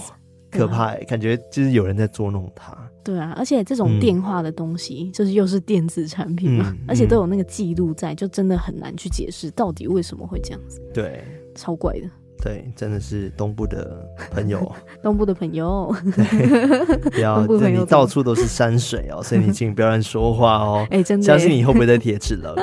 [0.50, 2.76] 可怕、欸，感觉就是有人在捉弄他。
[3.04, 10.82] 对啊，而且这种电话的东西，嗯、就是又是电子产品嘛，嗯、而且都有那个记录在，就真的很难去解释到底为什么会这样子。
[10.92, 12.10] 对，超怪的。
[12.42, 14.72] 对，真的是东部的朋友，
[15.02, 20.86] 东部的朋友，对，不要， 对，你到处都是山水哦，所以你请不要乱说话哦。
[20.92, 22.56] 哎，真的，相信你以后不会再铁齿了。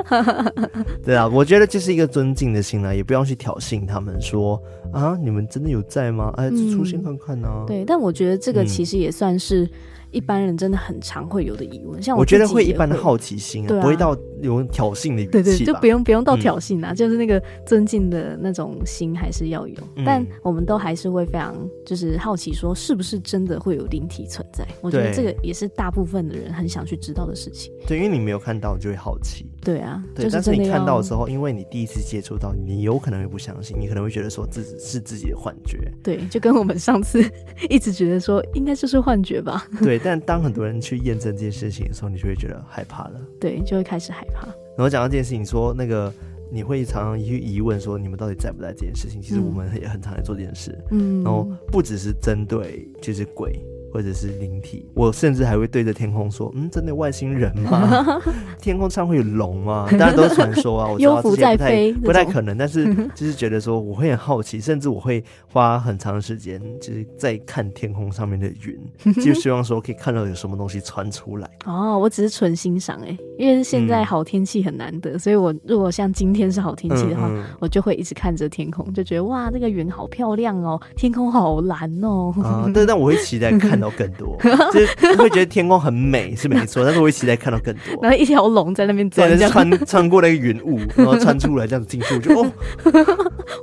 [1.04, 4.60] 对啊，我觉得就是一个尊敬的心啦，也不要去挑衅他们说
[4.92, 6.32] 啊，你们真的有在吗？
[6.36, 7.66] 哎，出现看看呢、啊嗯。
[7.66, 9.68] 对，但我觉得这个其实也算是。
[10.12, 19.74] 一般人真的很常会有的疑问，像我，我觉得会一般的好奇心啊，啊不会到有挑衅的语气，对，对对，就不用不用到挑衅啊，嗯、就是那个尊敬的那种心还是要有。
[19.96, 24.66] 嗯、但我们都还是会非常就是好奇，说是不是真的会有灵体存在？
[24.82, 27.72] 我觉得这个也是大部分的人很想去知道的事情。
[27.86, 29.46] 对，因为你没有看到，你就会好奇。
[29.64, 35.78] 对啊，对，但是你看到的时候，因为你第一次接触到，你有可能会不相信，你可能会觉得说自己是自己的幻觉。
[36.02, 37.22] 对，就跟我们上次
[37.70, 39.66] 一直觉得说应该就是幻觉吧。
[39.82, 40.01] 对。
[40.02, 43.20] 但当很多人去验证这件事情的时候，你就会觉得害怕了。
[43.40, 44.46] 对，就会开始害怕。
[44.46, 46.12] 然后讲到这件事情，说那个
[46.50, 49.20] 你会常常去疑问说，你们到底在不在这件事情？
[49.20, 50.76] 其实我们也很常在做这件事。
[50.90, 53.58] 嗯，然后不只是针对就是鬼。
[53.92, 58.20] 或者是灵体，我甚至还会对着天空说：“嗯，真的外星人吗？
[58.60, 59.86] 天空上会有龙吗？
[59.92, 62.56] 当然都是传说啊，我知道这些不太不太可能。
[62.56, 71.50] 但是 就是觉得说，我会很好奇，甚至我会花很长时间，就是在看天空上面的云，就希望说可以看到有什么东西传出来。
[71.66, 82.32] 哦，我只是纯欣赏哎，因为现在好天气很难得，嗯、所以我如果像今天是好天气的话，嗯嗯、我就会一直看着天空，就觉得哇，那个云好漂亮哦，天空好蓝哦。
[82.42, 83.81] 啊，但但我会期待看。
[83.82, 84.38] 到更多，
[84.72, 88.02] 就是会觉得天空很美是没错， 但是我一直在看到更多。
[88.02, 92.52] 然后一条龙在那边转，穿穿过那个云雾，然后穿出来这样子进去，我就 哦，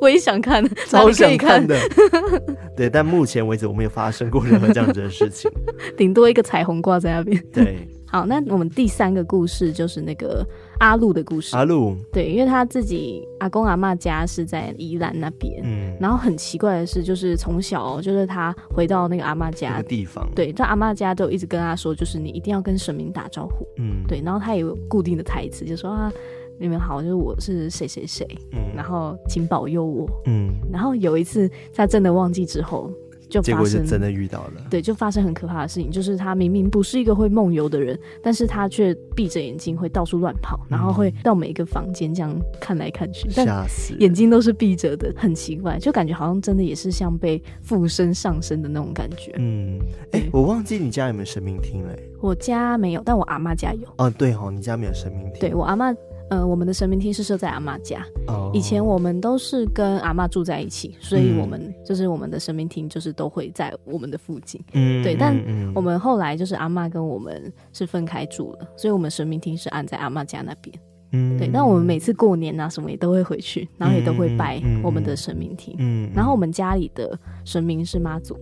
[0.02, 1.80] 我也想看，超想看的。
[2.76, 5.50] 对，但目前为止我没有发生过任何这样子的事情，
[5.98, 7.42] 顶多一个彩虹挂在那边。
[7.54, 7.88] 对。
[8.12, 10.44] 好，那我们第三个故事就是那个
[10.80, 11.56] 阿路的故事。
[11.56, 19.78] 阿路，对，因为他自己阿公阿嬷家是在宜兰那边，嗯，然后很奇怪的是，就是从小就是他回到那个阿嬷家。
[19.78, 26.12] 的地方，对，在阿妈家都一直跟他说，就是你一定要跟神明打招呼，嗯，对，然后他也有固定的台词，就说啊，
[26.58, 32.92] 你们好，就是我是谁谁谁，嗯，然后请保佑我，嗯，然后有一次他真的忘记之后。
[33.30, 49.32] 就结果是真的遇到了，对，就发生很可怕的事情，就是他明明不是一个会梦游的人，但是他却闭着眼睛会到处乱跑，然后会到每一个房间这样看来看去，吓死，眼睛都是闭着的，很奇怪，就感觉好像真的也是像被附身上身的那种感觉。
[49.38, 49.80] 嗯，
[50.12, 51.96] 哎、欸，我忘记你家有没有神明厅了？
[52.20, 53.88] 我家没有，但我阿妈家有。
[53.98, 55.40] 哦，对哦，你家没有神明厅。
[55.40, 55.94] 对，我阿妈。
[56.30, 58.06] 呃，我们的神明厅是设在阿嬷家。
[58.28, 58.56] Oh.
[58.56, 64.64] 以前我们都是跟阿嬷住在一起，所以我们就是我们的神明厅就是都会在我们的附近。
[64.74, 65.16] 嗯，对。
[65.16, 65.36] 但
[65.74, 70.80] 我们后来就是阿嬷跟我们是分开住了，所以我们神明厅是安在阿嬷家那边。
[71.12, 71.50] 嗯，对。
[71.52, 75.76] 但我们每次过年啊什么也都会回去，然后也都会拜我们的神明厅。
[75.80, 78.38] 嗯，然后我们家里的神明是妈祖。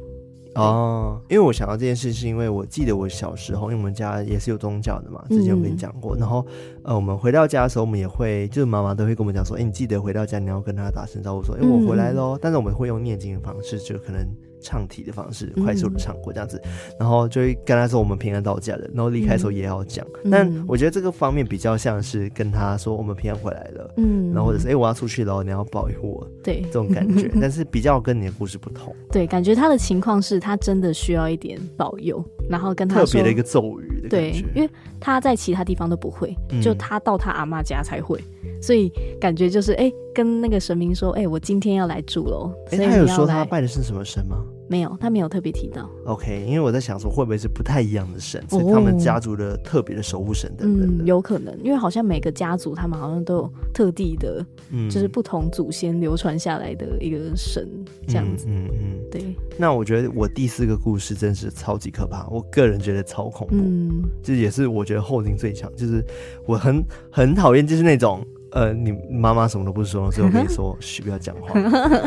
[0.57, 6.15] 哦，因为我想到这件事，是因为我记得我小时候，因为我们家也是有宗教的嘛，之前有跟你讲过。
[6.15, 6.45] 嗯、然后，
[6.83, 12.35] 呃，我们回到家的时候，我们也会，就是妈妈都会跟我们讲说，哎，你记得回到家你要跟他打声招呼，说，哎，我回来喽。
[12.35, 14.27] 嗯、但是我们会用念经的方式，就可能。
[14.61, 20.05] 唱题的方式，快速的唱过这样子，嗯、然后就会跟他说我们平安到家了，然后离开的时候也要讲。
[20.23, 27.31] 嗯、但我觉得这个方面比较像是跟他说我们平安回来了，嗯，然后或者是哎、欸、我要出去了，你要保佑我，对，这种感觉。
[27.39, 42.51] 但是比较跟你的故事不同，对，感觉他的情况是他真的需要一点保佑，然后跟他说特别的一个咒语的感觉，对，因为他在其他地方都不会，就他到他阿妈家才会，嗯、所以感觉就是哎、欸、跟那个神明说，哎、欸、我今天要来住喽。
[42.71, 44.43] 哎、欸，他有说他拜的是什么神吗？
[44.67, 45.87] 没有，他没有特别提到。
[46.07, 50.89] OK，因为我在想说，会不会是不太一样的神，是他们家族的特别的守护神等等。
[50.89, 57.69] 嗯，有可能，因为好像每个家族他们好像都有特地的，嗯，就是不同祖先流传下来的一个神
[58.07, 58.47] 这样子。
[58.49, 59.23] 嗯嗯，对。
[59.55, 63.55] 那我觉得我第四个故事真是超级可怕，我个人觉得超恐怖。
[63.55, 66.03] 嗯，这也是我觉得后劲最强，就是
[66.47, 68.25] 我很很讨厌，就是那种。
[68.57, 71.53] 呃，你妈妈什么都不说，所以我跟你说， 嘘，不要讲话。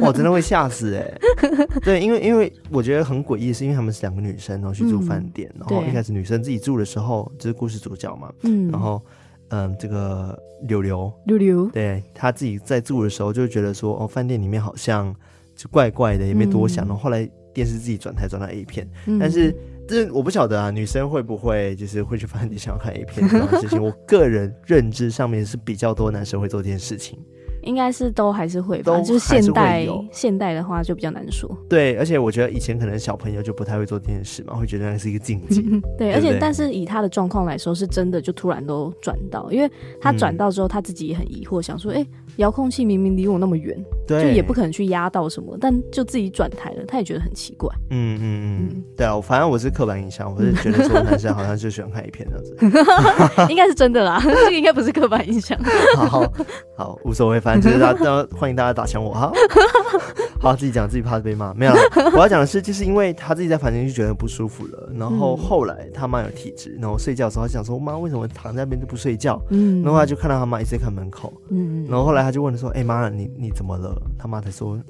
[0.03, 1.21] 我真的会吓死哎、欸！
[1.81, 9.01] 对，因为因为我觉得很诡异，是因为他们是两个女生，然后去住饭店，嗯、然后一开始女生自己住的时候，就是故事主角嘛，嗯，然后
[9.51, 15.15] 嗯，这个柳柳柳柳，对，她自己在住的时候就觉得说，哦，饭店里面好像
[15.55, 19.55] 就怪怪的，也没多想，嗯、然后后来电视自己转台转到 A 片，嗯、但是。
[19.90, 23.83] 这我不晓得啊，女生会不会就是会去翻你想要看 A 片这种事情？
[23.83, 27.18] 我个人认知上面是比较多男生会做这件事情。
[27.62, 31.55] 应该是都还是会吧，都就是现代现代的话就比较难说。
[31.68, 35.62] 对，而且我觉得以前可能小朋友就不太会做这件事嘛，会觉得那是一个禁忌。
[35.98, 42.03] 对，而且但是以他的状况来说，是真的就突然都转到，因为他转到之后，他自己也很疑惑，想说，哎，
[42.37, 47.68] 遥控器明明离我那么远，对，就也不可能去压到什么，但就自己转台了，他也觉得很奇怪。
[47.91, 55.59] 嗯嗯嗯，对啊，反正我是刻板印象，我是觉得说男生好像就喜欢看一片这样子， 应该是真的啦， 这个应该不是刻板印象。
[55.97, 56.33] 好好
[56.76, 57.41] 好，无所谓。
[57.41, 59.33] 反正就是大家欢迎大家打枪我哈，
[60.41, 61.72] 好，自己讲自己怕被骂，没有。
[62.14, 69.38] 我要讲的是，就是因为他自己在房间就觉得不舒服了，然后后来他妈有体质，然后睡觉的时候他想说，妈为什么躺在那边都不睡觉？
[69.51, 73.95] 嗯，然后他就看到他妈一直在看门口，嗯，然后后来他就问他说，哎妈，你你怎么了？
[74.18, 74.80] 他妈才说。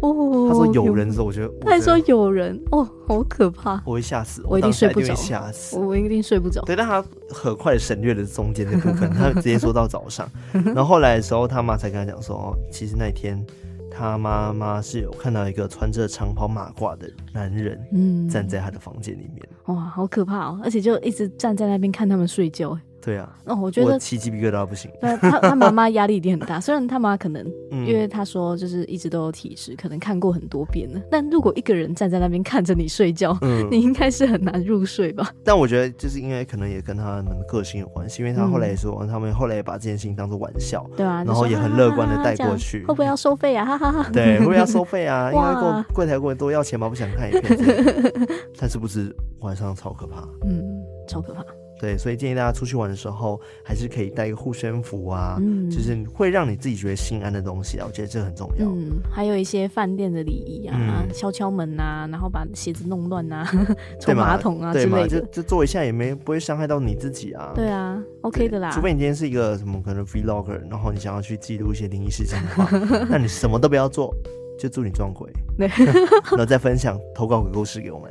[0.00, 6.62] 哦，他说有人的时候，我觉得他还说有人哦，好可怕，我会吓死，我一定睡不着，吓死，我一定睡不着。
[6.62, 13.44] 对，但他很快省略了中间的部分，他直接说到早上，然后后来的时候，他妈才跟他讲说，哦，其实那天
[13.90, 19.48] 他妈妈是有看到一个穿着长袍马褂的男人，嗯，站在他的房间里面。
[19.66, 20.60] 哇，好可怕哦！
[20.62, 22.78] 而且就一直站在那边看他们睡觉。
[23.08, 24.90] 对啊，哦，我觉得我起鸡皮疙瘩不行。
[25.00, 26.60] 对，他他妈妈压力一定很大。
[26.60, 31.00] 虽然他妈可能，嗯、因为他说就是一直都有体质，可能看过很多遍了。
[31.10, 35.30] 但如果一个人站在那边看着你睡觉，嗯、你应该是很难入睡吧？
[35.42, 42.80] 但我觉得就是因为可能也跟他们的个性有关系，因为他后来也说，嗯、他们后来也把这件事情当做玩笑，对啊，然后也很乐观的带过去。
[42.80, 43.64] 会不会要收费啊？
[43.64, 44.10] 哈哈哈。
[44.12, 45.32] 对，会不会要收费啊？
[45.32, 46.90] 因为 过柜台过多要钱吗？
[46.90, 47.58] 不想看影片。
[48.60, 50.28] 但是不是晚上超可怕？
[50.44, 50.62] 嗯，
[51.08, 51.42] 超可怕。
[51.80, 58.66] 对，所以建议大家出去玩的时候，还是可以带一个护身符啊，嗯，就是会让你自己觉得心安的东西啊，我觉得这很重要。
[58.66, 63.48] 嗯，还有一些饭店的礼仪啊，嗯、敲敲门啊，然后把鞋子弄乱啊，
[64.00, 67.52] 冲马桶啊之类的，就就做一下也没不会伤害到你自己啊。
[67.54, 68.70] 对啊，OK 的啦。
[68.70, 72.68] 除非你今天是一个什么可能 vlogger，然后你想要去记录一些灵异事件的话，
[73.08, 74.14] 那你什么都不要做。
[74.58, 75.68] 就祝你撞鬼，对，
[76.30, 78.10] 然后再分享投稿鬼故事给我们。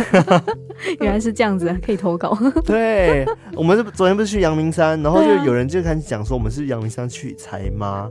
[1.00, 2.36] 原来是这样子，可以投稿。
[2.66, 3.24] 对，
[3.56, 8.10] 我们是昨天不是去阳明山，然后就有人就开始讲说我们是阳明山取材吗？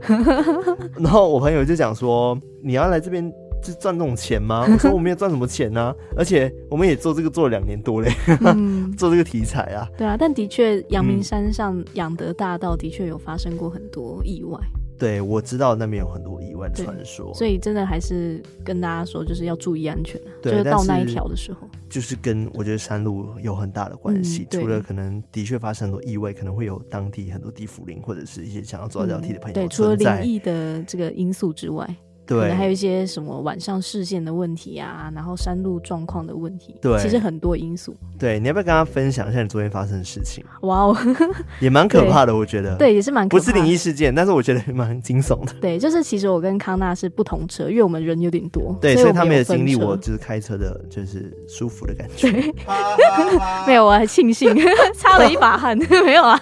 [0.96, 3.32] 然后我朋友就讲说，你要来这边
[3.62, 4.66] 就赚这种钱吗？
[4.68, 9.88] 我说我没有赚什么钱呢、啊，而且我们也做这个做了两年多嘞，嗯、做这个题材啊。
[9.96, 14.58] 对啊，但的确阳明山上养德大道的确有发生过很多意外。
[14.98, 20.30] 对，我知道那边有很多意外传说，所以真的还是跟大家说，就是要注意安全啊。
[20.42, 24.46] 对，就是到那一条的时候，就是跟我觉得山路有很大的关系。
[24.50, 29.54] 嗯、除了可能的确发生很多意外，可能会有当地很多地府灵或者是一些想要抓交替的朋友、嗯。
[29.54, 31.88] 对，除了灵异的这个因素之外。
[32.26, 37.94] 对，还有一些什么晚上视线的问题啊，然后山路状况的问题，对，其实很多因素。
[38.18, 40.44] 对，你要不要跟他分享一下你昨天发生的事情？
[40.62, 40.96] 哇哦，
[41.60, 42.76] 也蛮可怕的，我觉得。
[42.76, 43.52] 对，也是蛮可怕的。
[43.52, 45.52] 不是灵异事件，但是我觉得蛮惊悚的。
[45.60, 52.30] 对，就是其实我跟康纳是不同车，因为我们人有点多，对，所以他没有经历我就是开车的，就是舒服的感觉。
[52.30, 52.52] 对，
[53.66, 54.54] 没有，我还庆幸
[54.96, 56.40] 擦了一把汗，没有啊。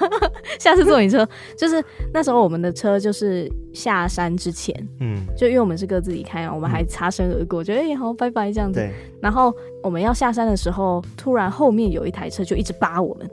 [0.58, 1.26] 下次坐你车，
[1.56, 8.80] 就是那时候我们的车就是下山之前，嗯，就因为我们是各自离开啊，我们还擦身而过，觉得哎好拜拜这样子。
[8.80, 8.92] 对。
[9.20, 13.30] 然后我们要下山的时候，突然后面有一台车就一直扒我们，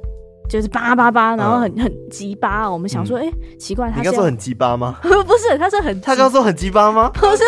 [0.50, 2.70] 就是叭叭叭，然后很很急扒。
[2.70, 4.98] 我们想说，哎，奇怪，他你刚说很急扒吗？
[5.02, 7.10] 不是，他是很，他刚说很急扒吗？
[7.14, 7.44] 不是，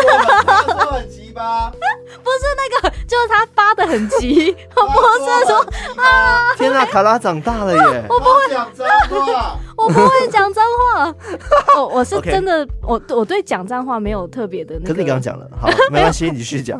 [0.45, 5.57] 他说很急扒， 不是那个，就是他扒的很急， 我不是说
[6.01, 6.55] 啊！
[6.55, 8.05] 天哪，卡拉长大了耶！
[8.07, 9.57] 我不会讲脏话。
[9.77, 11.15] 我不会讲脏话，
[11.75, 14.87] 我我是真的，我我对讲脏话没有特别的那个。
[14.89, 16.79] 可是你刚刚讲了，好，没关系，你继续讲。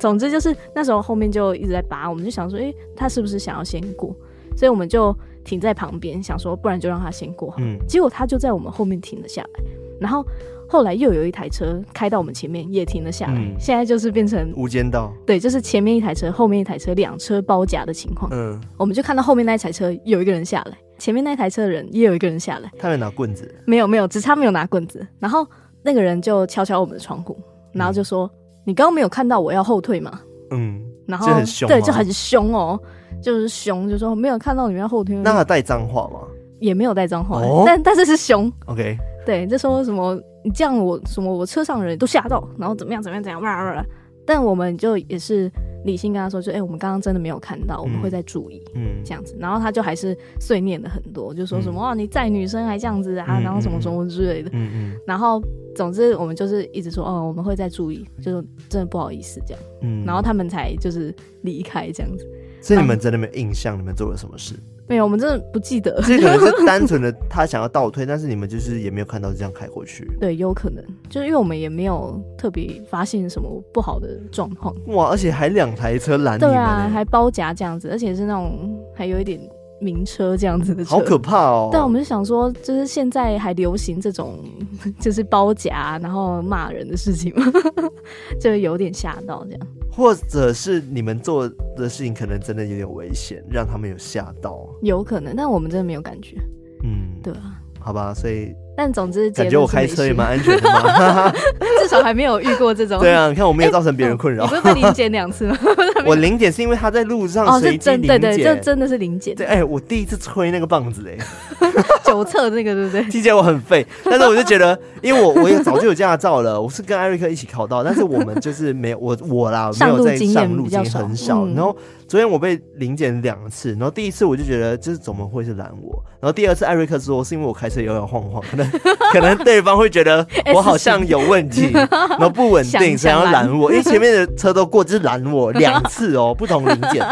[0.00, 4.12] 总之就是那时候后面就一直在扒，我们就想说，诶，他是不是想要先过？
[4.56, 5.16] 所以我们就
[5.48, 7.54] 停在旁边，想说不然就让他先过。
[7.56, 9.60] 嗯，结果他就在我们后面停了下来，
[9.98, 10.22] 然后
[10.68, 13.40] 后来又有一台车开到我们前面，也停了下来。
[13.58, 18.30] 现在就是变成无间道，对，就是前面一台车，后面一台车，两车包夹的情况。
[18.34, 20.76] 嗯，我们就看到后面那一台车有一个人下来。
[20.98, 25.06] 前面那台车的人也有一个人下来，他没拿棍子，没有没有，只差没有拿棍子。
[25.18, 25.46] 然后
[25.82, 27.38] 那个人就敲敲我们的窗户，
[27.72, 30.20] 然后就说：“嗯、你刚刚没有看到我要后退吗？”
[30.50, 30.77] 嗯，
[31.08, 32.78] 然后就很凶，对，就很凶哦，
[33.22, 35.20] 就是凶，就说没有看到你们后天。
[35.22, 36.20] 那他带脏话吗？
[36.60, 38.52] 也没有带脏话，哦、但但是是凶。
[38.66, 38.94] OK，
[39.24, 43.84] 对，就说什么你这样我什么我车上人都吓到，然后怎么样怎么样怎样，哇哇哇。
[44.28, 45.50] 但我们就也是
[45.86, 49.34] 理性跟他说，就哎、欸，我们刚刚真的没有看到，我们会再注意，嗯，这样子。
[49.40, 55.00] 然后他就还是碎念了很多，就说什么、嗯、啊，你载女生还这样子啊，嗯、然后什么什么之类的，嗯嗯。
[55.06, 55.42] 然后
[55.74, 60.04] 总之我们就是一直说哦，我们会再注意，就是真的不好意思这样，嗯。
[60.04, 62.28] 然后他们才就是离开这样子。
[62.60, 64.54] 所以你们真的没有印象，你们做了什么事？
[64.88, 66.00] 没有，我们真的不记得。
[66.02, 70.10] 这可能是 单纯的他想要倒退，但是你们就是也没有看到这样开过去。
[70.18, 74.74] 对，有可能就是因为我们也没有特别发现什么不好的状况。
[74.88, 76.50] 哇，而且还两台车拦你们。
[76.50, 79.38] 对啊，还包夹这样子，而且是那种还有一点
[79.80, 81.70] 名车这样子的车，好可怕哦。
[81.72, 84.38] 但我们就想说，就是现在还流行这种
[85.00, 87.44] 就是包夹然后骂人的事情吗？
[88.40, 89.60] 就有点吓到这样。
[89.90, 96.36] 或者是你们做的事情可能真的有点危险，让他们有吓到，有可能，但我们真的没有感觉。
[96.84, 98.54] 嗯，对啊，好吧，所以。
[98.78, 101.32] 但总之，感觉我开车也蛮安全的嘛，
[101.82, 103.00] 至少还没有遇过这种。
[103.00, 104.44] 对啊，你看我没有造成别人困扰。
[104.44, 105.58] 你不是被临检两次吗？
[106.06, 109.34] 我临检是因为他在路上随机临检，对对，就真的是临检。
[109.34, 111.18] 对，哎，我第一次吹那个棒子哎，
[112.06, 113.02] 九测那个对不对？
[113.10, 121.76] 听起来我很废，但是我就觉得，因为我我也早就有驾照了，我是跟艾瑞克一起考到，但是我们就是没有我我啦，没有在上路经验很少，然后。
[122.08, 128.66] 昨天我被临检两次，然后第一次我就觉得就是怎么会是拦我，然后第二次艾瑞克说是因为我开车摇摇晃晃，可能
[129.12, 137.04] 可能对方会觉得我好像有问题，然后不稳定，想要拦我，因为前面的车都过，就是拦我 两次哦，不同零件。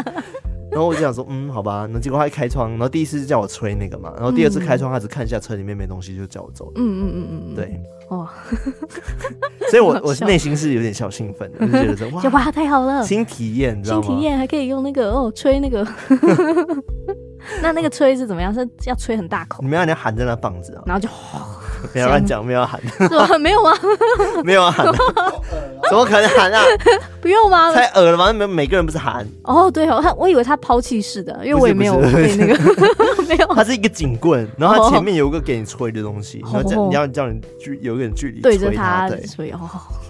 [0.68, 1.88] 然后我就想说，嗯，好吧。
[1.90, 6.70] 那结果他一开窗，然后第一次就叫我吹那个嘛，然后第二次开窗，他只看一下车里面没东西，就叫我走。
[6.74, 8.28] 嗯嗯嗯嗯，对，哦，
[9.70, 15.86] 所以我我内心是有点小兴奋，就觉得说哇，哇，太好了，新体验，新体验还可以用那个哦，吹那个。
[17.62, 18.52] 那那个吹是怎么样？
[18.52, 19.62] 是要吹很大口？
[19.62, 21.08] 你们要你要含着那棒子啊，然后就。
[21.92, 22.80] 不要乱讲，没有喊？
[23.40, 23.72] 没有吗？
[24.44, 24.86] 没有喊，
[25.88, 26.62] 怎么可能喊啊？
[27.20, 27.72] 不用吗？
[27.72, 28.32] 太恶了吗？
[28.32, 29.26] 每每个人不是喊？
[29.42, 32.58] 哦，对哦，他我以为他抛弃式的，因为我也没有对那个
[33.28, 33.46] 没有。
[33.54, 39.60] 他是一个警棍，然后他前面有一个给你吹的东西，然后叫你要叫你距有一点距离对着它吹哦。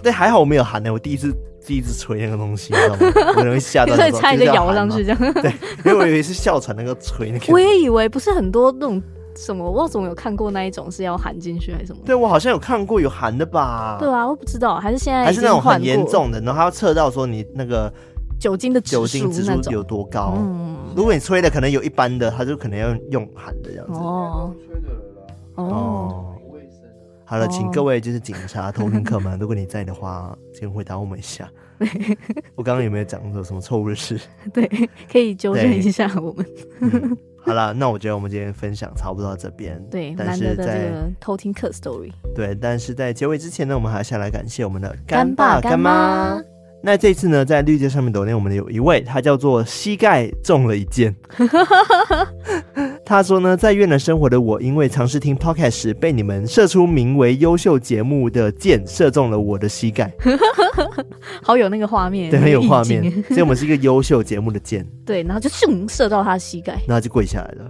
[0.03, 1.33] 对，还好我没有喊呢，我第一次
[1.65, 3.33] 第一次吹那个东西，你知道吗？
[3.37, 5.33] 我容易吓到，所以差点就咬上去这样。
[5.33, 5.51] 对，
[5.85, 7.45] 因为我以为是哮喘那个吹那个。
[7.51, 9.01] 我也以为不是很多那种。
[9.37, 9.69] 什么？
[9.69, 12.01] 我怎么有看过那一种是要含进去还是什么？
[12.05, 13.97] 对，我好像有看过有含的吧？
[13.99, 17.93] 对啊，我不知道，还是现在还是那种很严重的，然后他要测到说你那个
[18.39, 20.33] 酒精的酒精指数有多高。
[20.37, 23.99] 嗯，如果你吹的可能有一般的，他就可能要用含的这样子。
[23.99, 24.89] 哦，吹的
[25.55, 26.33] 哦。
[27.29, 31.49] 好了，请各位就是警察、偷听客们， 如果你在的话，请回答我们一下。
[32.55, 34.17] 我刚刚有没有讲说什么错误的事？
[34.53, 34.65] 对，
[35.11, 37.17] 可以纠正一下我们。
[37.47, 39.81] 好了，那我觉得我们今天分享差不多到这边。
[39.89, 42.11] 对，难得的这个偷听客 story。
[42.35, 46.41] 对，但是在结尾之前呢，我们还是要来感谢我们的干爸干妈。
[46.83, 51.13] 那这次呢，在绿界上面抖内，我们有一位，他叫做膝盖中了一箭。
[53.03, 60.13] 他说呢，在越南生活的我，因为尝试听 podcast 时，被你们射出名为“优秀节目”的箭射中了我的膝盖。
[61.41, 63.03] 好有那个画面，对，很有画面。
[63.29, 64.85] 所以，我们是一个优秀节目的箭。
[65.05, 67.69] 对，然后就咻射到他的膝盖，然后就跪下来了。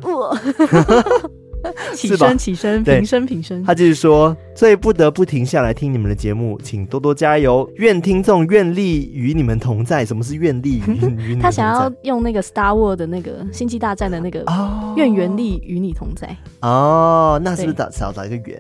[1.68, 3.64] 哇 起身，起身，平身，平身。
[3.64, 7.70] 他就是说，所以不得不停下来听你们的节目，请多多加油。
[7.76, 10.06] 愿听众愿力与你们同在。
[10.06, 11.40] 什么是愿力与与你们？
[11.40, 14.46] 他想要用那个 Star War 的那个星际大战的那个
[14.96, 16.36] 愿原力与你同在。
[16.62, 18.60] 哦，那是不是打少打一个圆？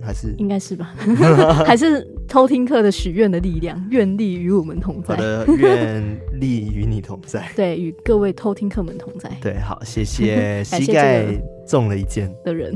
[0.00, 0.94] 还是应该是吧？
[1.66, 5.14] 还是偷听课的许愿的力量，愿力与我们同在。
[5.14, 6.02] 好的，愿
[6.40, 7.48] 力与你同在。
[7.56, 9.30] 对，与各位偷听客们同在。
[9.40, 11.26] 对，好，谢谢膝盖
[11.66, 12.74] 中了一箭的人，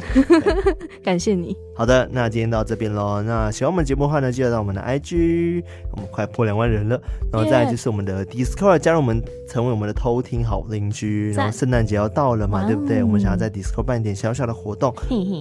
[1.02, 1.56] 感谢你。
[1.74, 3.22] 好的，那今天到这边喽。
[3.22, 5.62] 那喜欢我们节目的话呢，记得到我们的 IG，
[5.92, 7.00] 我们快破两万人了。
[7.32, 11.32] 然后再来就是我们的 Discord，加入我们，成为我们的偷听好邻居。
[11.32, 13.02] 然后圣诞节要到了嘛，对不对？
[13.02, 14.94] 我们想要在 Discord 办一点小小的活动，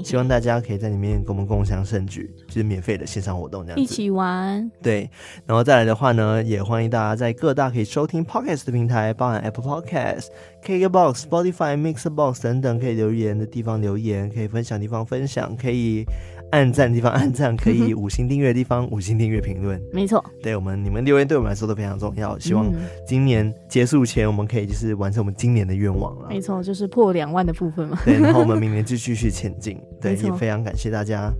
[0.05, 3.81] 希望大家可以在里面跟我们共享盛举，就是免费的线上活动这样子。
[3.81, 4.69] 一起玩。
[4.81, 5.09] 对，
[5.45, 10.25] 然后再来的话呢，也欢迎大家在各大可以收听 Podcast 的平台，包含 Apple Podcast、
[10.65, 16.03] KKBox、Spotify、Mixbox 等等，可以留言的地方留言，可以分享的地方分享，可以。
[16.51, 19.81] 按赞的地方按赞，可以 五星订阅的地方五星订阅评论。
[19.93, 22.37] 没错，对我们你们留言对我们来说都非常重要。
[22.39, 22.69] 希望
[23.07, 26.27] 今年结束前，我们可以就是完成我们今年的愿望了。
[26.27, 27.97] 没错，就是破两万的部分嘛。
[28.03, 29.81] 对，然后我们 明年就继续前进。
[30.01, 31.31] 对，也非常感谢大家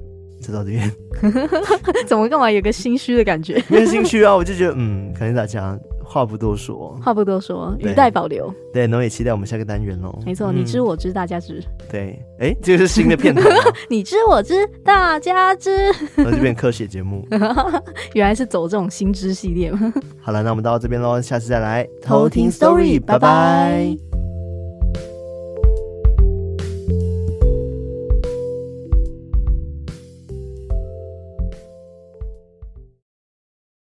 [0.42, 0.92] 知道这边。
[2.08, 3.64] 怎么干嘛有个心虚的感觉？
[3.70, 5.78] 没有心虚啊，我就觉得嗯，感谢大家。
[6.04, 8.54] 话不多说，话不多说，语带保留。
[8.74, 10.14] 对，然后也期待我们下个单元喽。
[10.26, 11.64] 没错，你知我知，大家知。
[11.90, 13.42] 对，哎，这个是新的片头。
[13.90, 15.72] 你知我知，大家知。
[16.18, 17.26] 这边科学节目，
[18.14, 19.94] 原来是走这种新知系列吗？
[20.20, 24.11] 好了，那我们到这边喽，下次再来偷听 story，拜拜。